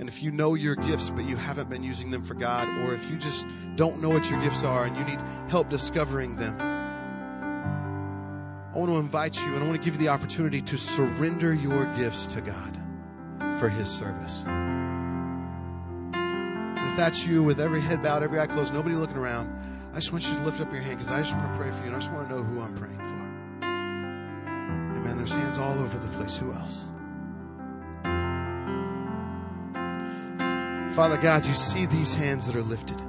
and 0.00 0.08
if 0.08 0.20
you 0.24 0.32
know 0.32 0.54
your 0.54 0.74
gifts, 0.74 1.08
but 1.08 1.24
you 1.24 1.36
haven't 1.36 1.70
been 1.70 1.84
using 1.84 2.10
them 2.10 2.24
for 2.24 2.34
God, 2.34 2.66
or 2.80 2.92
if 2.92 3.08
you 3.08 3.16
just 3.16 3.46
don't 3.76 4.02
know 4.02 4.10
what 4.10 4.28
your 4.28 4.40
gifts 4.40 4.64
are 4.64 4.86
and 4.86 4.96
you 4.96 5.04
need 5.04 5.20
help 5.48 5.68
discovering 5.68 6.34
them, 6.34 6.60
I 8.74 8.76
want 8.76 8.90
to 8.90 8.96
invite 8.96 9.36
you 9.40 9.54
and 9.54 9.62
I 9.62 9.68
want 9.68 9.80
to 9.80 9.84
give 9.84 9.94
you 9.94 10.00
the 10.00 10.08
opportunity 10.08 10.60
to 10.62 10.76
surrender 10.76 11.54
your 11.54 11.86
gifts 11.94 12.26
to 12.28 12.40
God 12.40 12.76
for 13.60 13.68
His 13.68 13.88
service. 13.88 14.40
if 16.90 16.96
that's 16.96 17.24
you, 17.24 17.44
with 17.44 17.60
every 17.60 17.80
head 17.80 18.02
bowed, 18.02 18.24
every 18.24 18.40
eye 18.40 18.48
closed, 18.48 18.74
nobody 18.74 18.96
looking 18.96 19.16
around, 19.16 19.48
I 19.92 19.96
just 19.96 20.10
want 20.10 20.26
you 20.26 20.34
to 20.34 20.40
lift 20.40 20.60
up 20.60 20.72
your 20.72 20.82
hand 20.82 20.98
because 20.98 21.12
I 21.12 21.20
just 21.20 21.36
want 21.36 21.54
to 21.54 21.60
pray 21.60 21.70
for 21.70 21.82
you 21.82 21.86
and 21.86 21.94
I 21.94 22.00
just 22.00 22.12
want 22.12 22.28
to 22.28 22.34
know 22.34 22.42
who 22.42 22.60
I'm 22.60 22.74
praying 22.74 22.98
for. 22.98 23.20
Amen. 24.98 25.16
There's 25.18 25.30
hands 25.30 25.58
all 25.58 25.78
over 25.78 26.00
the 26.00 26.08
place. 26.08 26.36
Who 26.36 26.52
else? 26.52 26.90
Father 30.94 31.16
God, 31.16 31.46
you 31.46 31.54
see 31.54 31.86
these 31.86 32.14
hands 32.14 32.46
that 32.46 32.56
are 32.56 32.62
lifted. 32.62 33.00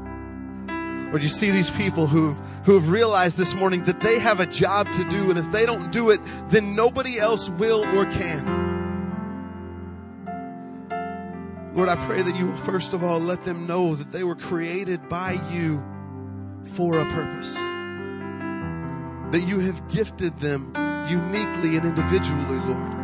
Lord, 1.12 1.24
you 1.24 1.30
see 1.30 1.52
these 1.52 1.70
people 1.70 2.08
who've, 2.08 2.38
who 2.64 2.76
have 2.76 2.90
realized 2.90 3.38
this 3.38 3.54
morning 3.54 3.84
that 3.84 4.00
they 4.00 4.18
have 4.20 4.40
a 4.40 4.46
job 4.46 4.90
to 4.94 5.04
do, 5.10 5.30
and 5.30 5.38
if 5.38 5.52
they 5.52 5.66
don't 5.66 5.92
do 5.92 6.10
it, 6.10 6.22
then 6.48 6.74
nobody 6.76 7.20
else 7.20 7.50
will 7.50 7.84
or 7.98 8.06
can. 8.06 8.70
Lord, 11.76 11.90
I 11.90 11.96
pray 12.06 12.22
that 12.22 12.36
you 12.36 12.48
will 12.48 12.56
first 12.56 12.94
of 12.94 13.04
all 13.04 13.20
let 13.20 13.44
them 13.44 13.66
know 13.66 13.96
that 13.96 14.12
they 14.12 14.24
were 14.24 14.36
created 14.36 15.10
by 15.10 15.40
you 15.52 15.84
for 16.76 17.00
a 17.00 17.06
purpose. 17.06 17.54
That 19.32 19.44
you 19.48 19.60
have 19.60 19.90
gifted 19.90 20.38
them 20.40 20.74
uniquely 21.10 21.78
and 21.78 21.86
individually, 21.86 22.60
Lord. 22.68 23.01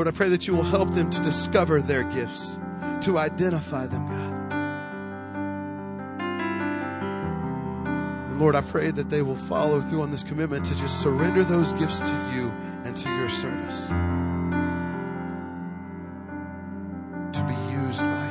Lord, 0.00 0.08
I 0.08 0.12
pray 0.12 0.30
that 0.30 0.48
you 0.48 0.54
will 0.54 0.62
help 0.62 0.88
them 0.92 1.10
to 1.10 1.20
discover 1.20 1.82
their 1.82 2.04
gifts, 2.04 2.58
to 3.02 3.18
identify 3.18 3.86
them, 3.86 4.08
God. 4.08 4.32
And 8.30 8.40
Lord, 8.40 8.54
I 8.56 8.62
pray 8.62 8.92
that 8.92 9.10
they 9.10 9.20
will 9.20 9.36
follow 9.36 9.82
through 9.82 10.00
on 10.00 10.10
this 10.10 10.22
commitment 10.22 10.64
to 10.64 10.74
just 10.76 11.02
surrender 11.02 11.44
those 11.44 11.74
gifts 11.74 12.00
to 12.00 12.30
you 12.34 12.50
and 12.84 12.96
to 12.96 13.10
your 13.10 13.28
service. 13.28 13.88
To 17.38 17.44
be 17.44 17.52
used 17.70 18.00
by 18.00 18.26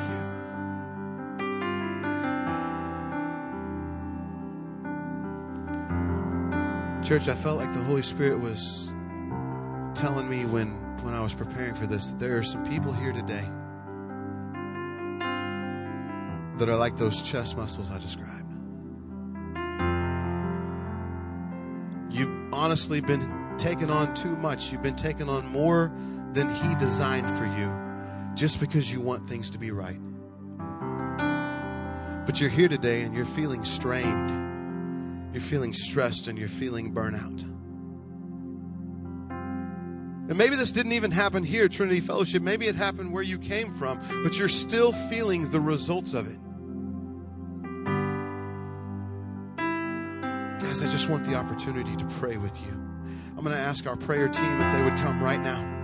you. 6.97 7.03
Church, 7.03 7.27
I 7.27 7.36
felt 7.36 7.60
like 7.60 7.71
the 7.73 7.84
Holy 7.84 8.01
Spirit 8.01 8.39
was 8.39 8.91
telling 9.93 10.27
me 10.27 10.45
when 10.45 10.88
when 11.04 11.14
I 11.14 11.22
was 11.22 11.34
preparing 11.34 11.74
for 11.74 11.88
this 11.88 12.08
that 12.08 12.20
there 12.20 12.38
are 12.38 12.43
some 12.43 12.68
people 12.70 12.91
here 12.91 13.12
today 13.12 13.43
that 16.58 16.70
are 16.70 16.78
like 16.78 16.97
those 16.97 17.22
chest 17.22 17.58
muscles 17.58 17.89
I 17.89 17.97
described. 17.97 18.52
You've 22.12 22.54
honestly 22.54 23.02
been 23.02 23.56
taking 23.58 23.89
on 23.89 24.14
too 24.14 24.36
much. 24.38 24.72
You've 24.72 24.84
been 24.84 24.95
taking 24.95 25.30
on 25.30 25.47
more 25.47 25.91
than 26.34 26.54
He 26.54 26.76
designed 26.76 27.30
for 27.32 27.45
you 27.45 28.36
just 28.36 28.60
because 28.60 28.91
you 28.91 29.00
want 29.02 29.28
things 29.28 29.50
to 29.52 29.58
be 29.58 29.72
right. 29.72 30.00
But 32.26 32.39
you're 32.39 32.50
here 32.50 32.68
today 32.68 33.02
and 33.02 33.16
you're 33.16 33.26
feeling 33.26 33.64
strained. 33.64 35.34
You're 35.34 35.41
feeling 35.41 35.74
stressed 35.74 36.28
and 36.28 36.38
you're 36.38 36.47
feeling 36.47 36.93
burnout. 36.93 37.59
And 40.30 40.38
maybe 40.38 40.55
this 40.55 40.71
didn't 40.71 40.91
even 40.91 41.09
happen 41.09 41.43
here, 41.43 41.67
Trinity 41.67 41.99
Fellowship. 41.99 42.43
Maybe 42.43 42.67
it 42.67 42.75
happened 42.75 43.11
where 43.11 43.23
you 43.23 43.39
came 43.39 43.73
from, 43.73 43.99
but 44.23 44.38
you're 44.38 44.47
still 44.47 44.91
feeling 44.91 45.49
the 45.49 45.59
results 45.59 46.13
of 46.13 46.27
it. 46.27 46.38
Guys, 50.61 50.84
I 50.84 50.91
just 50.91 51.09
want 51.09 51.25
the 51.25 51.34
opportunity 51.34 51.95
to 51.95 52.05
pray 52.19 52.38
with 52.38 52.61
you. 52.61 52.69
I'm 52.69 53.43
going 53.43 53.55
to 53.55 53.61
ask 53.61 53.88
our 53.88 53.95
prayer 53.95 54.27
team 54.27 54.61
if 54.61 54.71
they 54.71 54.84
would 54.84 54.99
come 54.99 55.19
right 55.23 55.41
now. 55.41 55.78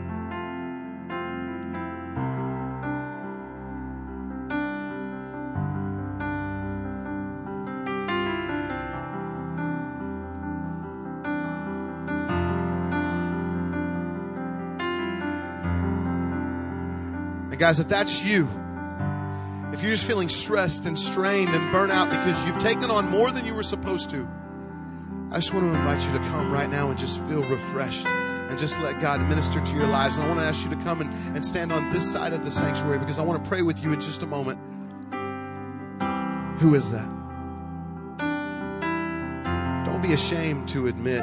And 17.55 17.59
guys, 17.61 17.79
if 17.79 17.87
that's 17.87 18.21
you, 18.21 18.49
if 19.71 19.81
you're 19.81 19.93
just 19.93 20.03
feeling 20.03 20.27
stressed 20.27 20.85
and 20.87 20.99
strained 20.99 21.47
and 21.47 21.71
burnt 21.71 21.89
out 21.89 22.09
because 22.09 22.45
you've 22.45 22.57
taken 22.57 22.91
on 22.91 23.09
more 23.09 23.31
than 23.31 23.45
you 23.45 23.55
were 23.55 23.63
supposed 23.63 24.09
to, 24.09 24.27
I 25.31 25.35
just 25.35 25.53
want 25.53 25.71
to 25.71 25.73
invite 25.73 26.05
you 26.05 26.11
to 26.11 26.19
come 26.25 26.51
right 26.51 26.69
now 26.69 26.89
and 26.89 26.99
just 26.99 27.23
feel 27.27 27.43
refreshed 27.43 28.05
and 28.05 28.59
just 28.59 28.81
let 28.81 28.99
God 28.99 29.21
minister 29.21 29.61
to 29.61 29.73
your 29.73 29.87
lives. 29.87 30.17
And 30.17 30.25
I 30.25 30.27
want 30.27 30.41
to 30.41 30.45
ask 30.45 30.65
you 30.65 30.69
to 30.69 30.83
come 30.83 30.99
and, 30.99 31.13
and 31.33 31.45
stand 31.45 31.71
on 31.71 31.89
this 31.91 32.11
side 32.11 32.33
of 32.33 32.43
the 32.43 32.51
sanctuary 32.51 32.99
because 32.99 33.19
I 33.19 33.21
want 33.21 33.41
to 33.41 33.49
pray 33.49 33.61
with 33.61 33.81
you 33.81 33.93
in 33.93 34.01
just 34.01 34.21
a 34.21 34.25
moment. 34.25 34.59
Who 36.59 36.75
is 36.75 36.91
that? 36.91 37.07
Don't 39.85 40.01
be 40.01 40.11
ashamed 40.11 40.67
to 40.69 40.87
admit 40.87 41.21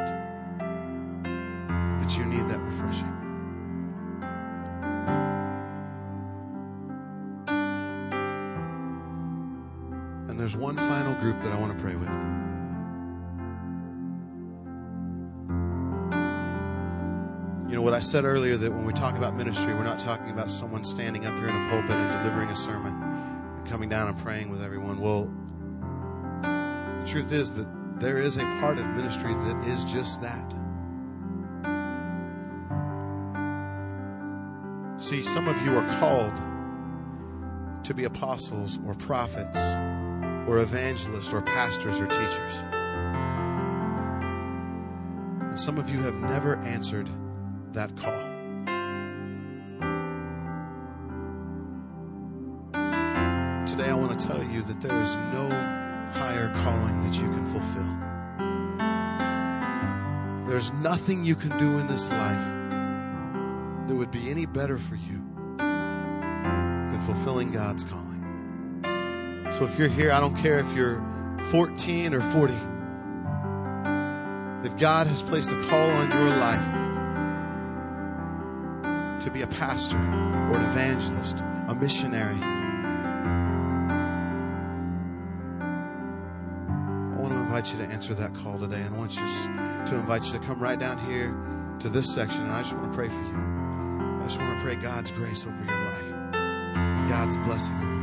that 1.28 2.16
you 2.16 2.24
need 2.24 2.48
that 2.48 2.60
refreshing. 2.60 3.21
There's 10.42 10.56
one 10.56 10.74
final 10.74 11.14
group 11.20 11.40
that 11.40 11.52
I 11.52 11.56
want 11.56 11.78
to 11.78 11.80
pray 11.80 11.94
with. 11.94 12.08
You 17.70 17.76
know 17.76 17.82
what 17.82 17.94
I 17.94 18.00
said 18.00 18.24
earlier 18.24 18.56
that 18.56 18.72
when 18.72 18.84
we 18.84 18.92
talk 18.92 19.16
about 19.16 19.36
ministry, 19.36 19.72
we're 19.72 19.84
not 19.84 20.00
talking 20.00 20.30
about 20.30 20.50
someone 20.50 20.82
standing 20.82 21.26
up 21.26 21.34
here 21.36 21.46
in 21.46 21.54
a 21.54 21.70
pulpit 21.70 21.92
and 21.92 22.24
delivering 22.24 22.48
a 22.48 22.56
sermon 22.56 22.92
and 22.92 23.68
coming 23.68 23.88
down 23.88 24.08
and 24.08 24.18
praying 24.18 24.50
with 24.50 24.64
everyone. 24.64 24.98
Well, 24.98 25.30
the 26.42 27.06
truth 27.06 27.30
is 27.30 27.52
that 27.52 28.00
there 28.00 28.18
is 28.18 28.36
a 28.36 28.44
part 28.58 28.80
of 28.80 28.86
ministry 28.96 29.34
that 29.34 29.64
is 29.68 29.84
just 29.84 30.20
that. 30.22 30.50
See, 35.00 35.22
some 35.22 35.46
of 35.46 35.64
you 35.64 35.78
are 35.78 35.98
called 36.00 36.34
to 37.84 37.94
be 37.94 38.02
apostles 38.02 38.80
or 38.84 38.94
prophets 38.94 39.91
or 40.46 40.58
evangelists 40.58 41.32
or 41.32 41.40
pastors 41.40 42.00
or 42.00 42.06
teachers. 42.06 42.62
And 45.40 45.58
some 45.58 45.78
of 45.78 45.90
you 45.90 46.00
have 46.00 46.16
never 46.16 46.56
answered 46.58 47.08
that 47.72 47.96
call. 47.96 48.12
Today, 53.66 53.88
I 53.88 53.94
want 53.94 54.18
to 54.18 54.26
tell 54.26 54.42
you 54.42 54.62
that 54.62 54.80
there 54.80 55.02
is 55.02 55.16
no 55.16 55.48
higher 56.12 56.52
calling 56.62 57.00
that 57.02 57.14
you 57.14 57.30
can 57.30 57.46
fulfill. 57.46 58.12
There's 60.46 60.72
nothing 60.74 61.24
you 61.24 61.34
can 61.34 61.56
do 61.56 61.78
in 61.78 61.86
this 61.86 62.10
life 62.10 62.44
that 63.88 63.94
would 63.94 64.10
be 64.10 64.30
any 64.30 64.44
better 64.46 64.76
for 64.76 64.96
you 64.96 65.22
than 65.58 67.00
fulfilling 67.02 67.50
God's 67.52 67.84
calling. 67.84 68.11
So 69.62 69.68
if 69.68 69.78
you're 69.78 69.86
here, 69.86 70.10
I 70.10 70.18
don't 70.18 70.36
care 70.36 70.58
if 70.58 70.74
you're 70.74 71.00
14 71.50 72.14
or 72.14 72.20
40, 72.20 72.52
if 74.66 74.76
God 74.76 75.06
has 75.06 75.22
placed 75.22 75.52
a 75.52 75.62
call 75.66 75.88
on 75.88 76.10
your 76.10 76.30
life, 76.30 76.64
to 79.22 79.30
be 79.30 79.42
a 79.42 79.46
pastor 79.46 79.98
or 79.98 80.56
an 80.56 80.68
evangelist, 80.68 81.44
a 81.68 81.76
missionary. 81.76 82.34
I 82.34 82.48
want 87.20 87.32
to 87.32 87.38
invite 87.38 87.72
you 87.72 87.78
to 87.78 87.84
answer 87.84 88.14
that 88.14 88.34
call 88.34 88.58
today, 88.58 88.80
and 88.80 88.96
I 88.96 88.98
want 88.98 89.14
you 89.14 89.22
to 89.28 89.94
invite 89.94 90.24
you 90.24 90.32
to 90.32 90.40
come 90.40 90.58
right 90.58 90.76
down 90.76 90.98
here 91.08 91.36
to 91.78 91.88
this 91.88 92.12
section, 92.12 92.42
and 92.42 92.50
I 92.52 92.62
just 92.62 92.74
want 92.74 92.90
to 92.90 92.96
pray 92.96 93.08
for 93.08 93.22
you. 93.22 93.36
I 93.36 94.24
just 94.26 94.40
want 94.40 94.58
to 94.58 94.64
pray 94.64 94.74
God's 94.74 95.12
grace 95.12 95.46
over 95.46 95.56
your 95.56 95.84
life, 95.84 96.10
God's 97.08 97.36
blessing 97.46 97.76
over 97.76 97.92
your 97.92 98.01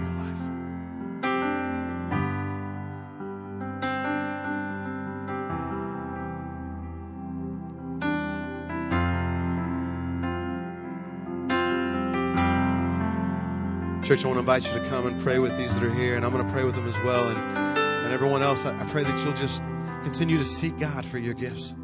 Church, 14.09 14.25
I 14.25 14.27
want 14.27 14.37
to 14.37 14.39
invite 14.39 14.65
you 14.65 14.73
to 14.73 14.89
come 14.89 15.05
and 15.05 15.21
pray 15.21 15.37
with 15.37 15.55
these 15.55 15.75
that 15.75 15.83
are 15.83 15.93
here, 15.93 16.15
and 16.15 16.25
I'm 16.25 16.31
going 16.31 16.43
to 16.43 16.51
pray 16.51 16.63
with 16.63 16.73
them 16.73 16.87
as 16.87 16.97
well. 17.01 17.29
And, 17.29 17.37
and 17.77 18.11
everyone 18.11 18.41
else, 18.41 18.65
I, 18.65 18.75
I 18.75 18.83
pray 18.85 19.03
that 19.03 19.23
you'll 19.23 19.35
just 19.35 19.61
continue 20.01 20.39
to 20.39 20.45
seek 20.45 20.79
God 20.79 21.05
for 21.05 21.19
your 21.19 21.35
gifts. 21.35 21.75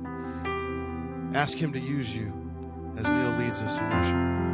Ask 1.36 1.55
Him 1.55 1.71
to 1.73 1.80
use 1.80 2.17
you 2.17 2.34
as 2.97 3.07
Neil 3.07 3.30
leads 3.38 3.61
us 3.61 3.78
in 3.78 3.89
worship. 3.91 4.45